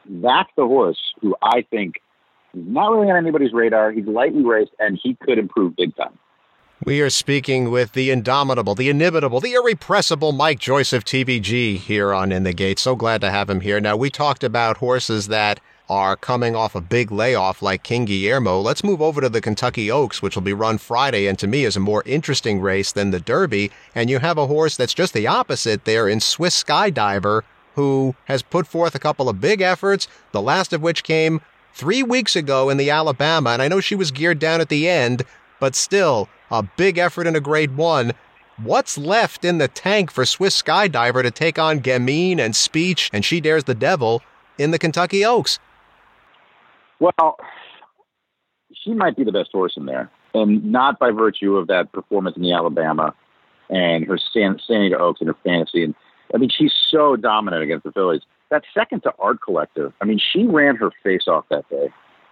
That's 0.09 0.49
the 0.55 0.65
horse 0.65 0.99
who 1.21 1.35
I 1.41 1.65
think 1.69 1.95
is 2.53 2.63
not 2.65 2.91
really 2.91 3.09
on 3.09 3.17
anybody's 3.17 3.53
radar. 3.53 3.91
He's 3.91 4.07
lightly 4.07 4.43
raced, 4.43 4.71
and 4.79 4.99
he 5.01 5.15
could 5.21 5.37
improve 5.37 5.75
big 5.75 5.95
time. 5.95 6.17
We 6.85 7.01
are 7.01 7.09
speaking 7.09 7.71
with 7.71 7.93
the 7.93 8.11
indomitable, 8.11 8.75
the 8.75 8.89
inimitable, 8.89 9.39
the 9.39 9.53
irrepressible 9.53 10.31
Mike 10.31 10.59
Joyce 10.59 10.93
of 10.93 11.03
TVG 11.03 11.77
here 11.77 12.13
on 12.13 12.31
In 12.31 12.43
the 12.43 12.53
Gate. 12.53 12.77
So 12.77 12.95
glad 12.95 13.19
to 13.21 13.31
have 13.31 13.49
him 13.49 13.61
here. 13.61 13.79
Now, 13.79 13.97
we 13.97 14.11
talked 14.11 14.43
about 14.43 14.77
horses 14.77 15.27
that 15.27 15.59
are 15.89 16.15
coming 16.15 16.55
off 16.55 16.75
a 16.75 16.81
big 16.81 17.11
layoff 17.11 17.61
like 17.61 17.83
King 17.83 18.05
Guillermo. 18.05 18.59
Let's 18.59 18.83
move 18.83 19.01
over 19.01 19.21
to 19.21 19.29
the 19.29 19.41
Kentucky 19.41 19.89
Oaks, 19.89 20.21
which 20.21 20.35
will 20.35 20.41
be 20.41 20.53
run 20.53 20.77
Friday, 20.77 21.27
and 21.27 21.39
to 21.39 21.47
me 21.47 21.63
is 21.63 21.77
a 21.77 21.81
more 21.81 22.03
interesting 22.05 22.59
race 22.59 22.91
than 22.91 23.11
the 23.11 23.19
Derby. 23.19 23.71
And 23.95 24.09
you 24.09 24.19
have 24.19 24.37
a 24.37 24.47
horse 24.47 24.75
that's 24.75 24.93
just 24.93 25.13
the 25.13 25.27
opposite 25.27 25.85
there 25.85 26.09
in 26.09 26.19
Swiss 26.19 26.61
Skydiver, 26.61 27.43
who 27.75 28.15
has 28.25 28.41
put 28.41 28.67
forth 28.67 28.95
a 28.95 28.99
couple 28.99 29.29
of 29.29 29.39
big 29.39 29.61
efforts, 29.61 30.07
the 30.31 30.41
last 30.41 30.73
of 30.73 30.81
which 30.81 31.03
came 31.03 31.41
three 31.73 32.03
weeks 32.03 32.35
ago 32.35 32.69
in 32.69 32.77
the 32.77 32.89
Alabama. 32.89 33.51
And 33.51 33.61
I 33.61 33.67
know 33.67 33.79
she 33.79 33.95
was 33.95 34.11
geared 34.11 34.39
down 34.39 34.59
at 34.59 34.69
the 34.69 34.89
end, 34.89 35.23
but 35.59 35.75
still 35.75 36.27
a 36.51 36.63
big 36.63 36.97
effort 36.97 37.27
in 37.27 37.35
a 37.35 37.41
grade 37.41 37.77
one. 37.77 38.13
What's 38.61 38.97
left 38.97 39.45
in 39.45 39.59
the 39.59 39.67
tank 39.67 40.09
for 40.11 40.25
Swiss 40.25 40.59
Skydiver 40.61 41.21
to 41.21 41.31
take 41.31 41.59
on 41.59 41.79
Gamine 41.79 42.39
and 42.39 42.55
Speech 42.55 43.09
and 43.13 43.23
She 43.23 43.39
Dares 43.39 43.65
the 43.65 43.75
Devil 43.75 44.23
in 44.57 44.71
the 44.71 44.79
Kentucky 44.79 45.23
Oaks? 45.23 45.59
Well, 46.99 47.37
she 48.73 48.93
might 48.93 49.15
be 49.15 49.23
the 49.23 49.31
best 49.31 49.49
horse 49.51 49.73
in 49.77 49.85
there, 49.85 50.09
and 50.33 50.71
not 50.71 50.99
by 50.99 51.11
virtue 51.11 51.57
of 51.57 51.67
that 51.67 51.91
performance 51.91 52.35
in 52.35 52.41
the 52.41 52.53
Alabama 52.53 53.13
and 53.69 54.05
her 54.05 54.17
standing 54.17 54.91
to 54.91 54.97
Oaks 54.97 55.21
and 55.21 55.27
her 55.27 55.35
fantasy. 55.43 55.83
And 55.83 55.95
I 56.33 56.37
mean, 56.37 56.49
she's 56.49 56.73
so 56.89 57.15
dominant 57.15 57.63
against 57.63 57.83
the 57.83 57.91
Fillies. 57.91 58.21
That 58.49 58.63
second 58.73 59.03
to 59.03 59.13
Art 59.19 59.41
Collector, 59.41 59.93
I 60.01 60.05
mean, 60.05 60.19
she 60.19 60.45
ran 60.45 60.75
her 60.77 60.91
face 61.03 61.27
off 61.27 61.45
that 61.49 61.69
day. 61.69 61.89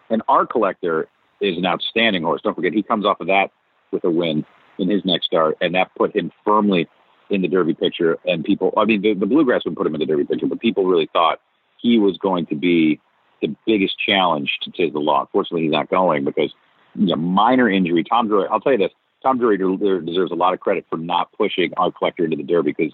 And 0.10 0.22
Art 0.28 0.50
Collector 0.50 1.08
is 1.42 1.58
an 1.58 1.66
outstanding 1.66 2.24
horse. 2.24 2.42
Don't 2.42 2.56
forget, 2.56 2.74
he 2.74 2.84
comes 2.84 3.06
off 3.06 3.20
of 3.20 3.28
that 3.28 3.52
with 3.92 4.04
a 4.04 4.10
win 4.10 4.46
in 4.78 4.90
his 4.90 5.04
next 5.06 5.26
start, 5.26 5.58
and 5.62 5.74
that 5.76 5.92
put 5.98 6.16
him 6.16 6.32
firmly 6.44 6.88
in 7.30 7.42
the 7.42 7.48
Derby 7.48 7.74
picture. 7.74 8.18
And 8.26 8.44
people, 8.44 8.74
I 8.78 8.86
mean, 8.86 9.02
the, 9.02 9.14
the 9.14 9.26
Bluegrass 9.26 9.64
would 9.66 9.76
put 9.76 9.88
him 9.88 9.96
in 9.96 10.00
the 10.00 10.06
Derby 10.06 10.26
picture, 10.26 10.48
but 10.48 10.60
people 10.60 10.86
really 10.86 11.10
thought 11.12 11.42
he 11.82 11.98
was 12.00 12.18
going 12.18 12.46
to 12.48 12.56
be 12.56 13.00
the 13.42 13.56
biggest 13.66 13.96
challenge 14.00 14.58
to 14.64 14.72
Tiz 14.72 14.94
the 14.94 15.00
Law. 15.00 15.22
Unfortunately, 15.22 15.64
he's 15.64 15.72
not 15.72 15.90
going 15.90 16.24
because 16.24 16.54
you 16.96 17.08
know, 17.08 17.16
minor 17.16 17.70
injury. 17.70 18.04
Tom 18.04 18.28
Drury, 18.28 18.48
I'll 18.50 18.60
tell 18.60 18.72
you 18.72 18.78
this: 18.78 18.92
Tom 19.22 19.38
Drury 19.38 19.58
deserves 19.58 20.32
a 20.32 20.36
lot 20.36 20.54
of 20.54 20.60
credit 20.60 20.86
for 20.90 20.98
not 20.98 21.32
pushing 21.34 21.74
Art 21.78 21.96
Collector 21.98 22.26
into 22.26 22.38
the 22.38 22.44
Derby 22.44 22.74
because 22.78 22.94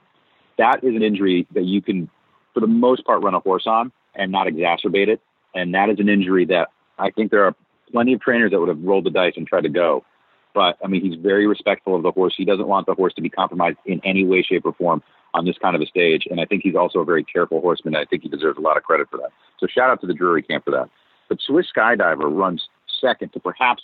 that 0.58 0.84
is 0.84 0.96
an 0.96 1.04
injury 1.04 1.48
that 1.54 1.66
you 1.66 1.82
can, 1.82 2.10
for 2.54 2.60
the 2.60 2.68
most 2.68 3.06
part, 3.06 3.24
run 3.24 3.34
a 3.34 3.40
horse 3.40 3.68
on 3.68 3.92
and 4.16 4.32
not 4.32 4.48
exacerbate 4.48 5.08
it. 5.08 5.22
And 5.54 5.74
that 5.74 5.90
is 5.90 6.00
an 6.00 6.10
injury 6.10 6.46
that 6.46 6.70
I 6.98 7.12
think 7.12 7.32
there 7.32 7.46
are 7.46 7.56
plenty 7.92 8.14
of 8.14 8.22
trainers 8.22 8.52
that 8.52 8.60
would 8.60 8.70
have 8.70 8.82
rolled 8.82 9.06
the 9.06 9.10
dice 9.10 9.34
and 9.36 9.46
tried 9.46 9.62
to 9.62 9.70
go. 9.70 10.06
But 10.54 10.78
I 10.84 10.88
mean, 10.88 11.02
he's 11.02 11.20
very 11.20 11.48
respectful 11.48 11.96
of 11.96 12.04
the 12.04 12.12
horse. 12.12 12.34
He 12.38 12.46
doesn't 12.46 12.68
want 12.68 12.86
the 12.86 12.94
horse 12.94 13.14
to 13.16 13.22
be 13.22 13.30
compromised 13.30 13.78
in 13.86 14.02
any 14.04 14.26
way, 14.26 14.42
shape, 14.42 14.66
or 14.66 14.74
form 14.74 15.02
on 15.34 15.46
this 15.46 15.58
kind 15.58 15.76
of 15.76 15.82
a 15.82 15.86
stage. 15.86 16.28
And 16.30 16.42
I 16.42 16.46
think 16.46 16.64
he's 16.64 16.76
also 16.76 17.00
a 17.00 17.06
very 17.06 17.24
careful 17.24 17.62
horseman. 17.62 17.96
I 17.96 18.06
think 18.06 18.24
he 18.24 18.30
deserves 18.30 18.58
a 18.58 18.62
lot 18.62 18.78
of 18.78 18.84
credit 18.84 19.10
for 19.10 19.18
that. 19.18 19.32
So 19.62 19.68
shout 19.68 19.90
out 19.90 20.02
to 20.02 20.08
the 20.08 20.14
Drury 20.14 20.42
camp 20.42 20.66
for 20.66 20.72
that. 20.72 20.90
But 21.30 21.40
Swiss 21.40 21.68
Skydiver 21.74 22.36
runs 22.36 22.68
second 23.00 23.32
to 23.34 23.40
perhaps 23.40 23.84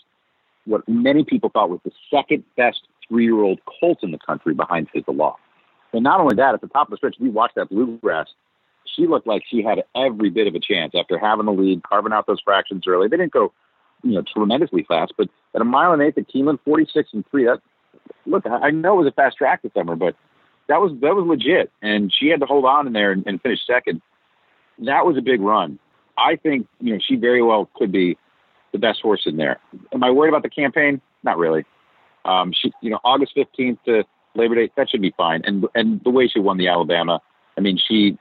what 0.65 0.81
many 0.89 1.23
people 1.23 1.49
thought 1.49 1.69
was 1.69 1.79
the 1.85 1.91
second 2.11 2.43
best 2.57 2.81
three 3.07 3.23
year 3.23 3.41
old 3.41 3.59
colt 3.79 3.99
in 4.03 4.11
the 4.11 4.17
country 4.17 4.53
behind 4.53 4.89
Tiz 4.93 5.03
the 5.05 5.13
Law. 5.13 5.37
And 5.93 6.03
not 6.03 6.19
only 6.19 6.35
that, 6.35 6.53
at 6.53 6.61
the 6.61 6.67
top 6.67 6.87
of 6.87 6.91
the 6.91 6.97
stretch, 6.97 7.15
we 7.19 7.29
watched 7.29 7.55
that 7.55 7.69
bluegrass. 7.69 8.27
She 8.95 9.07
looked 9.07 9.27
like 9.27 9.43
she 9.47 9.63
had 9.63 9.83
every 9.95 10.29
bit 10.29 10.47
of 10.47 10.55
a 10.55 10.59
chance 10.59 10.93
after 10.97 11.17
having 11.17 11.45
the 11.45 11.53
lead, 11.53 11.83
carving 11.83 12.11
out 12.11 12.27
those 12.27 12.41
fractions 12.43 12.83
early. 12.87 13.07
They 13.07 13.17
didn't 13.17 13.31
go, 13.31 13.53
you 14.03 14.11
know, 14.11 14.23
tremendously 14.33 14.83
fast, 14.87 15.13
but 15.17 15.29
at 15.55 15.61
a 15.61 15.65
mile 15.65 15.93
and 15.93 16.01
eighth 16.01 16.17
at 16.17 16.27
Keeneland, 16.29 16.59
46 16.65 17.09
and 17.13 17.23
three. 17.29 17.45
That 17.45 17.61
look, 18.25 18.45
I 18.45 18.71
know 18.71 18.95
it 18.95 19.03
was 19.03 19.07
a 19.07 19.15
fast 19.15 19.37
track 19.37 19.61
this 19.61 19.73
summer, 19.73 19.95
but 19.95 20.15
that 20.67 20.81
was 20.81 20.91
that 21.01 21.15
was 21.15 21.25
legit, 21.25 21.71
and 21.81 22.13
she 22.13 22.27
had 22.27 22.41
to 22.41 22.45
hold 22.45 22.65
on 22.65 22.87
in 22.87 22.93
there 22.93 23.11
and, 23.11 23.25
and 23.25 23.41
finish 23.41 23.59
second. 23.65 24.01
That 24.79 25.05
was 25.05 25.17
a 25.17 25.21
big 25.21 25.41
run. 25.41 25.79
I 26.17 26.35
think 26.35 26.67
you 26.79 26.93
know 26.93 26.99
she 27.05 27.15
very 27.15 27.41
well 27.41 27.69
could 27.75 27.91
be 27.91 28.17
the 28.71 28.79
best 28.79 29.01
horse 29.01 29.23
in 29.25 29.37
there. 29.37 29.59
Am 29.93 30.03
I 30.03 30.11
worried 30.11 30.29
about 30.29 30.43
the 30.43 30.49
campaign? 30.49 31.01
Not 31.23 31.37
really. 31.37 31.65
Um, 32.25 32.53
she, 32.53 32.71
you 32.81 32.89
know, 32.89 32.99
August 33.03 33.33
fifteenth 33.33 33.79
to 33.85 34.03
Labor 34.35 34.55
Day, 34.55 34.71
that 34.77 34.89
should 34.89 35.01
be 35.01 35.13
fine. 35.17 35.41
And 35.45 35.65
and 35.75 36.01
the 36.03 36.09
way 36.09 36.27
she 36.27 36.39
won 36.39 36.57
the 36.57 36.67
Alabama, 36.67 37.21
I 37.57 37.61
mean, 37.61 37.77
she 37.77 38.17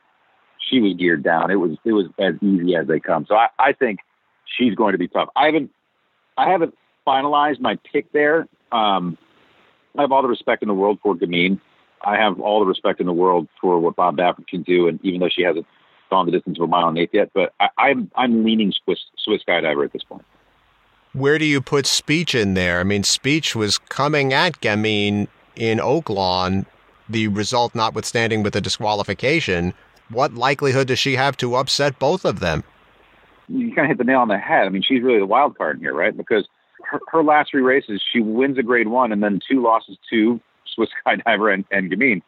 she 0.69 0.81
was 0.81 0.95
geared 0.95 1.23
down. 1.23 1.51
It 1.51 1.57
was 1.57 1.77
it 1.85 1.93
was 1.93 2.07
as 2.19 2.35
easy 2.43 2.75
as 2.77 2.87
they 2.87 3.01
come. 3.01 3.27
So 3.29 3.37
I, 3.37 3.49
I 3.59 3.73
think 3.73 4.01
she's 4.45 4.75
going 4.75 4.93
to 4.93 4.99
be 4.99 5.09
tough. 5.09 5.29
I 5.37 5.47
haven't 5.47 5.71
I 6.37 6.51
haven't 6.51 6.75
finalized 7.07 7.61
my 7.61 7.79
pick 7.93 8.11
there. 8.13 8.49
Um, 8.73 9.17
I 9.97 10.03
have 10.03 10.13
all 10.13 10.23
the 10.23 10.29
respect 10.29 10.63
in 10.63 10.69
the 10.69 10.75
world 10.75 10.99
for 11.03 11.15
Gamine. 11.15 11.61
I 12.03 12.17
have 12.17 12.41
all 12.41 12.61
the 12.61 12.67
respect 12.67 13.01
in 13.01 13.07
the 13.07 13.13
world 13.13 13.49
for 13.61 13.79
what 13.79 13.97
Bob 13.97 14.17
Baffert 14.17 14.47
can 14.47 14.63
do, 14.63 14.89
and 14.89 15.03
even 15.03 15.21
though 15.21 15.31
she 15.31 15.43
hasn't 15.43 15.67
gone 16.11 16.27
the 16.27 16.33
distance 16.33 16.59
of 16.59 16.65
a 16.65 16.67
mile 16.67 16.89
and 16.89 16.99
eighth 16.99 17.15
yet, 17.15 17.31
but 17.35 17.55
I, 17.61 17.69
I'm 17.79 18.11
I'm 18.17 18.45
leaning 18.45 18.73
Swiss 18.85 18.99
Swiss 19.19 19.43
skydiver 19.47 19.85
at 19.85 19.93
this 19.93 20.05
point. 20.05 20.25
Where 21.13 21.39
do 21.39 21.47
you 21.47 21.61
put 21.61 21.87
Speech 21.87 22.35
in 22.35 22.55
there? 22.55 22.81
I 22.81 22.85
mean, 22.85 23.03
Speech 23.03 23.57
was 23.57 23.79
coming 23.79 24.35
at 24.35 24.61
Gamine 24.61 25.29
in 25.57 25.79
Oaklawn, 25.79 26.67
the 27.09 27.29
result 27.29 27.75
notwithstanding 27.75 28.43
with 28.43 28.53
the 28.53 28.61
disqualification. 28.61 29.73
What 30.11 30.35
likelihood 30.35 30.89
does 30.89 30.99
she 30.99 31.17
have 31.17 31.37
to 31.39 31.57
upset 31.57 31.99
both 31.99 32.25
of 32.25 32.41
them? 32.41 32.65
You 33.49 33.75
kind 33.75 33.91
of 33.91 33.97
hit 33.97 33.99
the 33.99 34.05
nail 34.05 34.21
on 34.21 34.29
the 34.29 34.39
head. 34.39 34.67
I 34.67 34.69
mean, 34.69 34.83
she's 34.83 35.03
really 35.03 35.19
the 35.19 35.27
wild 35.27 35.57
card 35.57 35.77
in 35.77 35.83
here, 35.83 35.95
right? 35.95 36.17
Because 36.17 36.47
her, 36.85 37.01
her 37.09 37.23
last 37.23 37.51
three 37.51 37.63
races, 37.63 38.03
she 38.13 38.21
wins 38.21 38.59
a 38.59 38.63
grade 38.63 38.89
one 38.89 39.13
and 39.13 39.23
then 39.23 39.41
two 39.49 39.63
losses 39.63 39.97
to 40.11 40.41
Swiss 40.75 40.91
Skydiver 41.07 41.53
and, 41.53 41.65
and 41.71 41.91
Gamine. 41.91 42.23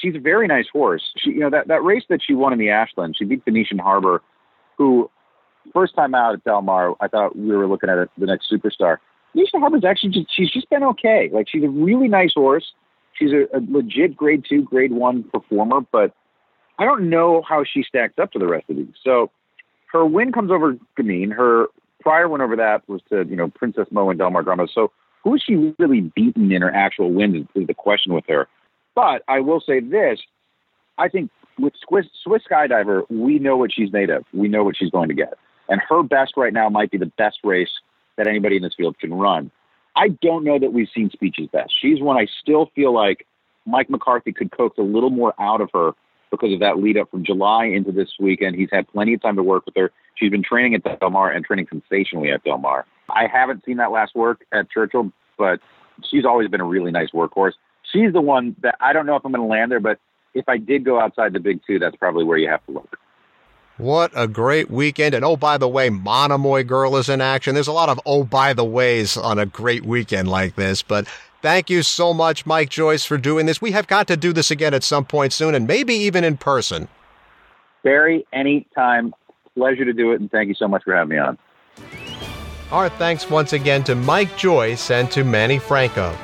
She's 0.00 0.14
a 0.14 0.20
very 0.20 0.46
nice 0.46 0.66
horse. 0.72 1.02
She, 1.16 1.30
you 1.30 1.40
know, 1.40 1.50
that, 1.50 1.68
that 1.68 1.82
race 1.82 2.04
that 2.08 2.20
she 2.26 2.34
won 2.34 2.52
in 2.52 2.58
the 2.58 2.70
Ashland, 2.70 3.16
she 3.18 3.24
beat 3.24 3.44
Venetian 3.44 3.78
Harbor, 3.78 4.22
who 4.76 5.10
first 5.72 5.94
time 5.94 6.14
out 6.14 6.34
at 6.34 6.44
Del 6.44 6.62
Mar, 6.62 6.94
I 7.00 7.08
thought 7.08 7.36
we 7.36 7.56
were 7.56 7.66
looking 7.66 7.90
at 7.90 8.08
the 8.18 8.26
next 8.26 8.50
superstar. 8.50 8.98
Venetian 9.34 9.60
Harbor's 9.60 9.84
actually 9.84 10.10
just, 10.10 10.34
she's 10.34 10.50
just 10.50 10.68
been 10.70 10.82
okay. 10.82 11.30
Like 11.32 11.48
she's 11.48 11.64
a 11.64 11.68
really 11.68 12.08
nice 12.08 12.32
horse. 12.34 12.72
She's 13.14 13.32
a, 13.32 13.44
a 13.56 13.60
legit 13.68 14.16
grade 14.16 14.44
two, 14.48 14.62
grade 14.62 14.92
one 14.92 15.24
performer, 15.24 15.80
but 15.90 16.14
I 16.78 16.84
don't 16.84 17.08
know 17.08 17.42
how 17.42 17.64
she 17.64 17.82
stacks 17.82 18.14
up 18.20 18.32
to 18.32 18.38
the 18.38 18.46
rest 18.46 18.68
of 18.68 18.76
these. 18.76 18.94
So 19.02 19.30
her 19.92 20.04
win 20.04 20.32
comes 20.32 20.50
over 20.50 20.76
Gamine. 20.98 21.32
Her 21.32 21.66
prior 22.00 22.28
win 22.28 22.40
over 22.40 22.56
that 22.56 22.86
was 22.88 23.00
to, 23.08 23.24
you 23.28 23.36
know, 23.36 23.48
Princess 23.48 23.86
Mo 23.90 24.10
and 24.10 24.18
Del 24.18 24.30
Mar 24.30 24.42
Drama. 24.42 24.66
So 24.72 24.92
who 25.24 25.34
is 25.34 25.42
she 25.44 25.74
really 25.78 26.00
beaten 26.00 26.52
in 26.52 26.62
her 26.62 26.72
actual 26.72 27.12
wins 27.12 27.46
is 27.54 27.66
the 27.66 27.74
question 27.74 28.12
with 28.12 28.24
her. 28.28 28.46
But 28.96 29.22
I 29.28 29.38
will 29.38 29.60
say 29.60 29.78
this: 29.78 30.18
I 30.98 31.08
think 31.08 31.30
with 31.56 31.74
Swiss, 31.86 32.06
Swiss 32.24 32.42
Skydiver, 32.50 33.04
we 33.08 33.38
know 33.38 33.56
what 33.56 33.72
she's 33.72 33.92
made 33.92 34.10
of. 34.10 34.24
We 34.32 34.48
know 34.48 34.64
what 34.64 34.76
she's 34.76 34.90
going 34.90 35.08
to 35.10 35.14
get, 35.14 35.34
and 35.68 35.80
her 35.88 36.02
best 36.02 36.32
right 36.36 36.52
now 36.52 36.68
might 36.68 36.90
be 36.90 36.98
the 36.98 37.06
best 37.06 37.38
race 37.44 37.70
that 38.16 38.26
anybody 38.26 38.56
in 38.56 38.62
this 38.62 38.74
field 38.74 38.98
can 38.98 39.14
run. 39.14 39.52
I 39.94 40.08
don't 40.08 40.44
know 40.44 40.58
that 40.58 40.72
we've 40.72 40.88
seen 40.92 41.10
Speech's 41.10 41.48
best. 41.52 41.72
She's 41.80 42.00
one 42.00 42.16
I 42.16 42.26
still 42.42 42.70
feel 42.74 42.92
like 42.92 43.26
Mike 43.66 43.88
McCarthy 43.88 44.32
could 44.32 44.50
coax 44.50 44.76
a 44.78 44.82
little 44.82 45.10
more 45.10 45.34
out 45.38 45.60
of 45.60 45.70
her 45.72 45.92
because 46.30 46.52
of 46.52 46.60
that 46.60 46.78
lead 46.78 46.96
up 46.96 47.10
from 47.10 47.24
July 47.24 47.66
into 47.66 47.92
this 47.92 48.10
weekend. 48.18 48.56
He's 48.56 48.68
had 48.72 48.88
plenty 48.88 49.14
of 49.14 49.22
time 49.22 49.36
to 49.36 49.42
work 49.42 49.64
with 49.66 49.74
her. 49.76 49.92
She's 50.16 50.30
been 50.30 50.42
training 50.42 50.74
at 50.74 51.00
Del 51.00 51.10
Mar 51.10 51.30
and 51.30 51.44
training 51.44 51.68
sensationally 51.70 52.30
at 52.30 52.44
Del 52.44 52.58
Mar. 52.58 52.84
I 53.08 53.26
haven't 53.26 53.64
seen 53.64 53.76
that 53.76 53.90
last 53.90 54.14
work 54.14 54.44
at 54.52 54.70
Churchill, 54.70 55.12
but 55.38 55.60
she's 56.10 56.24
always 56.24 56.48
been 56.48 56.60
a 56.60 56.64
really 56.64 56.90
nice 56.90 57.10
workhorse. 57.12 57.52
She's 57.92 58.12
the 58.12 58.20
one 58.20 58.56
that 58.62 58.76
I 58.80 58.92
don't 58.92 59.06
know 59.06 59.16
if 59.16 59.24
I'm 59.24 59.32
going 59.32 59.42
to 59.42 59.48
land 59.48 59.70
there, 59.70 59.80
but 59.80 59.98
if 60.34 60.48
I 60.48 60.58
did 60.58 60.84
go 60.84 61.00
outside 61.00 61.32
the 61.32 61.40
big 61.40 61.60
two, 61.66 61.78
that's 61.78 61.96
probably 61.96 62.24
where 62.24 62.38
you 62.38 62.48
have 62.48 62.64
to 62.66 62.72
look. 62.72 62.98
What 63.78 64.10
a 64.14 64.26
great 64.26 64.70
weekend. 64.70 65.14
And 65.14 65.24
oh, 65.24 65.36
by 65.36 65.58
the 65.58 65.68
way, 65.68 65.90
Monomoy 65.90 66.64
Girl 66.64 66.96
is 66.96 67.08
in 67.08 67.20
action. 67.20 67.54
There's 67.54 67.66
a 67.68 67.72
lot 67.72 67.90
of 67.90 68.00
oh, 68.06 68.24
by 68.24 68.54
the 68.54 68.64
ways 68.64 69.16
on 69.16 69.38
a 69.38 69.44
great 69.44 69.84
weekend 69.84 70.28
like 70.28 70.56
this. 70.56 70.82
But 70.82 71.06
thank 71.42 71.68
you 71.68 71.82
so 71.82 72.14
much, 72.14 72.46
Mike 72.46 72.70
Joyce, 72.70 73.04
for 73.04 73.18
doing 73.18 73.44
this. 73.44 73.60
We 73.60 73.72
have 73.72 73.86
got 73.86 74.06
to 74.08 74.16
do 74.16 74.32
this 74.32 74.50
again 74.50 74.72
at 74.72 74.82
some 74.82 75.04
point 75.04 75.34
soon 75.34 75.54
and 75.54 75.66
maybe 75.66 75.94
even 75.94 76.24
in 76.24 76.38
person. 76.38 76.88
Barry, 77.82 78.26
anytime. 78.32 79.14
Pleasure 79.54 79.84
to 79.84 79.92
do 79.92 80.12
it. 80.12 80.20
And 80.20 80.30
thank 80.30 80.48
you 80.48 80.54
so 80.54 80.68
much 80.68 80.84
for 80.84 80.94
having 80.94 81.10
me 81.10 81.18
on. 81.18 81.38
Our 82.72 82.88
thanks 82.88 83.30
once 83.30 83.52
again 83.52 83.84
to 83.84 83.94
Mike 83.94 84.36
Joyce 84.36 84.90
and 84.90 85.10
to 85.12 85.22
Manny 85.22 85.58
Franco. 85.58 86.16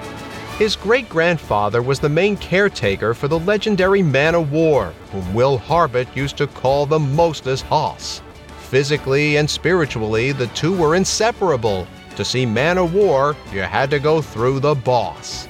His 0.59 0.77
great 0.77 1.09
grandfather 1.09 1.83
was 1.83 1.99
the 1.99 2.09
main 2.09 2.37
caretaker 2.37 3.15
for 3.15 3.27
the 3.27 3.39
legendary 3.39 4.03
Man 4.03 4.35
o' 4.35 4.43
War, 4.43 4.93
whom 5.11 5.35
Will 5.35 5.59
Harbut 5.59 6.15
used 6.15 6.37
to 6.37 6.47
call 6.47 6.85
the 6.85 6.99
Mostess 6.99 7.63
Hoss. 7.63 8.21
Physically 8.69 9.39
and 9.39 9.49
spiritually, 9.49 10.31
the 10.31 10.47
two 10.49 10.77
were 10.77 10.95
inseparable. 10.95 11.87
To 12.17 12.25
see 12.25 12.45
Man 12.45 12.77
o' 12.77 12.85
War, 12.85 13.35
you 13.53 13.63
had 13.63 13.91
to 13.91 13.99
go 13.99 14.21
through 14.21 14.61
the 14.61 14.75
boss. 14.75 15.49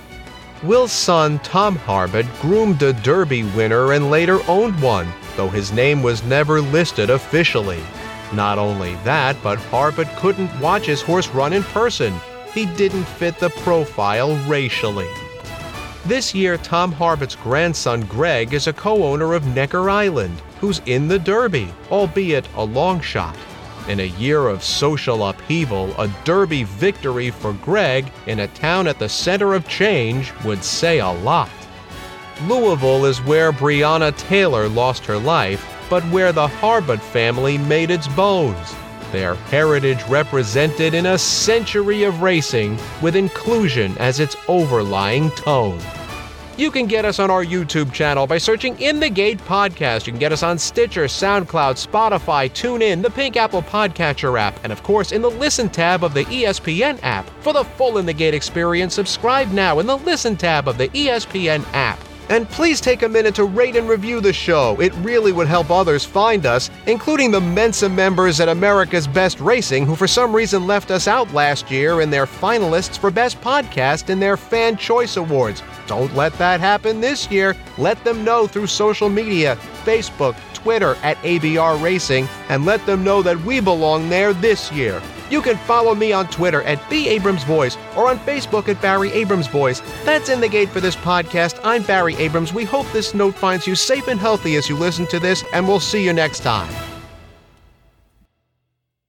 Will's 0.62 0.92
son, 0.92 1.40
Tom 1.40 1.76
Harbut, 1.76 2.26
groomed 2.40 2.82
a 2.84 2.92
Derby 2.92 3.42
winner 3.42 3.92
and 3.92 4.10
later 4.10 4.38
owned 4.48 4.80
one, 4.80 5.12
though 5.36 5.48
his 5.48 5.72
name 5.72 6.02
was 6.04 6.22
never 6.22 6.60
listed 6.60 7.10
officially. 7.10 7.82
Not 8.32 8.58
only 8.58 8.94
that, 9.04 9.36
but 9.42 9.58
Harbut 9.58 10.16
couldn't 10.18 10.60
watch 10.60 10.86
his 10.86 11.02
horse 11.02 11.28
run 11.28 11.52
in 11.52 11.64
person. 11.64 12.14
He 12.54 12.66
didn't 12.66 13.04
fit 13.04 13.38
the 13.38 13.48
profile 13.48 14.36
racially. 14.46 15.08
This 16.04 16.34
year, 16.34 16.58
Tom 16.58 16.92
Harbut's 16.92 17.36
grandson 17.36 18.02
Greg 18.02 18.52
is 18.52 18.66
a 18.66 18.72
co 18.72 19.04
owner 19.04 19.32
of 19.32 19.46
Necker 19.46 19.88
Island, 19.88 20.42
who's 20.60 20.82
in 20.84 21.08
the 21.08 21.18
Derby, 21.18 21.72
albeit 21.90 22.46
a 22.56 22.64
long 22.64 23.00
shot. 23.00 23.36
In 23.88 24.00
a 24.00 24.08
year 24.18 24.48
of 24.48 24.62
social 24.62 25.26
upheaval, 25.26 25.94
a 25.98 26.08
Derby 26.24 26.64
victory 26.64 27.30
for 27.30 27.54
Greg 27.54 28.12
in 28.26 28.40
a 28.40 28.48
town 28.48 28.86
at 28.86 28.98
the 28.98 29.08
center 29.08 29.54
of 29.54 29.66
change 29.66 30.32
would 30.44 30.62
say 30.62 30.98
a 30.98 31.10
lot. 31.10 31.50
Louisville 32.46 33.06
is 33.06 33.22
where 33.22 33.52
Breonna 33.52 34.16
Taylor 34.16 34.68
lost 34.68 35.06
her 35.06 35.18
life, 35.18 35.66
but 35.88 36.02
where 36.10 36.32
the 36.32 36.48
Harbut 36.48 37.00
family 37.00 37.56
made 37.56 37.90
its 37.90 38.08
bones. 38.08 38.74
Their 39.12 39.34
heritage 39.34 40.02
represented 40.08 40.94
in 40.94 41.06
a 41.06 41.18
century 41.18 42.04
of 42.04 42.22
racing 42.22 42.78
with 43.02 43.14
inclusion 43.14 43.96
as 43.98 44.20
its 44.20 44.36
overlying 44.48 45.30
tone. 45.32 45.78
You 46.56 46.70
can 46.70 46.86
get 46.86 47.04
us 47.04 47.18
on 47.18 47.30
our 47.30 47.44
YouTube 47.44 47.92
channel 47.92 48.26
by 48.26 48.38
searching 48.38 48.78
In 48.80 49.00
the 49.00 49.10
Gate 49.10 49.38
Podcast. 49.38 50.06
You 50.06 50.12
can 50.12 50.20
get 50.20 50.32
us 50.32 50.42
on 50.42 50.58
Stitcher, 50.58 51.04
SoundCloud, 51.04 51.86
Spotify, 51.86 52.50
TuneIn, 52.50 53.02
the 53.02 53.10
Pink 53.10 53.36
Apple 53.36 53.62
Podcatcher 53.62 54.38
app, 54.38 54.58
and 54.62 54.72
of 54.72 54.82
course 54.82 55.12
in 55.12 55.22
the 55.22 55.30
Listen 55.30 55.68
tab 55.68 56.04
of 56.04 56.14
the 56.14 56.24
ESPN 56.24 56.98
app. 57.02 57.28
For 57.40 57.52
the 57.52 57.64
full 57.64 57.98
In 57.98 58.06
the 58.06 58.12
Gate 58.12 58.34
experience, 58.34 58.94
subscribe 58.94 59.50
now 59.50 59.78
in 59.78 59.86
the 59.86 59.96
Listen 59.98 60.36
tab 60.36 60.68
of 60.68 60.78
the 60.78 60.88
ESPN 60.88 61.64
app. 61.72 61.98
And 62.32 62.48
please 62.48 62.80
take 62.80 63.02
a 63.02 63.08
minute 63.10 63.34
to 63.34 63.44
rate 63.44 63.76
and 63.76 63.86
review 63.86 64.18
the 64.22 64.32
show. 64.32 64.80
It 64.80 64.94
really 65.02 65.32
would 65.32 65.48
help 65.48 65.70
others 65.70 66.06
find 66.06 66.46
us, 66.46 66.70
including 66.86 67.30
the 67.30 67.42
Mensa 67.42 67.90
members 67.90 68.40
at 68.40 68.48
America's 68.48 69.06
Best 69.06 69.38
Racing, 69.38 69.84
who 69.84 69.94
for 69.94 70.06
some 70.06 70.34
reason 70.34 70.66
left 70.66 70.90
us 70.90 71.06
out 71.06 71.30
last 71.34 71.70
year 71.70 72.00
in 72.00 72.08
their 72.08 72.24
finalists 72.24 72.96
for 72.96 73.10
Best 73.10 73.38
Podcast 73.42 74.08
in 74.08 74.18
their 74.18 74.38
Fan 74.38 74.78
Choice 74.78 75.18
Awards. 75.18 75.62
Don't 75.86 76.16
let 76.16 76.32
that 76.38 76.58
happen 76.58 77.02
this 77.02 77.30
year. 77.30 77.54
Let 77.76 78.02
them 78.02 78.24
know 78.24 78.46
through 78.46 78.68
social 78.68 79.10
media, 79.10 79.56
Facebook, 79.84 80.34
Twitter 80.54 80.94
at 81.02 81.18
ABR 81.18 81.82
Racing, 81.82 82.26
and 82.48 82.64
let 82.64 82.86
them 82.86 83.04
know 83.04 83.20
that 83.20 83.38
we 83.44 83.60
belong 83.60 84.08
there 84.08 84.32
this 84.32 84.72
year. 84.72 85.02
You 85.32 85.40
can 85.40 85.56
follow 85.56 85.94
me 85.94 86.12
on 86.12 86.28
Twitter 86.28 86.60
at 86.64 86.90
B. 86.90 87.08
Abrams 87.08 87.42
Voice 87.44 87.78
or 87.96 88.10
on 88.10 88.18
Facebook 88.18 88.68
at 88.68 88.82
Barry 88.82 89.10
Abrams 89.12 89.46
Voice. 89.46 89.80
That's 90.04 90.28
in 90.28 90.42
the 90.42 90.48
gate 90.48 90.68
for 90.68 90.78
this 90.78 90.94
podcast. 90.94 91.58
I'm 91.64 91.84
Barry 91.84 92.14
Abrams. 92.16 92.52
We 92.52 92.64
hope 92.64 92.86
this 92.92 93.14
note 93.14 93.34
finds 93.34 93.66
you 93.66 93.74
safe 93.74 94.08
and 94.08 94.20
healthy 94.20 94.56
as 94.56 94.68
you 94.68 94.76
listen 94.76 95.06
to 95.06 95.18
this, 95.18 95.42
and 95.54 95.66
we'll 95.66 95.80
see 95.80 96.04
you 96.04 96.12
next 96.12 96.40
time. 96.40 96.91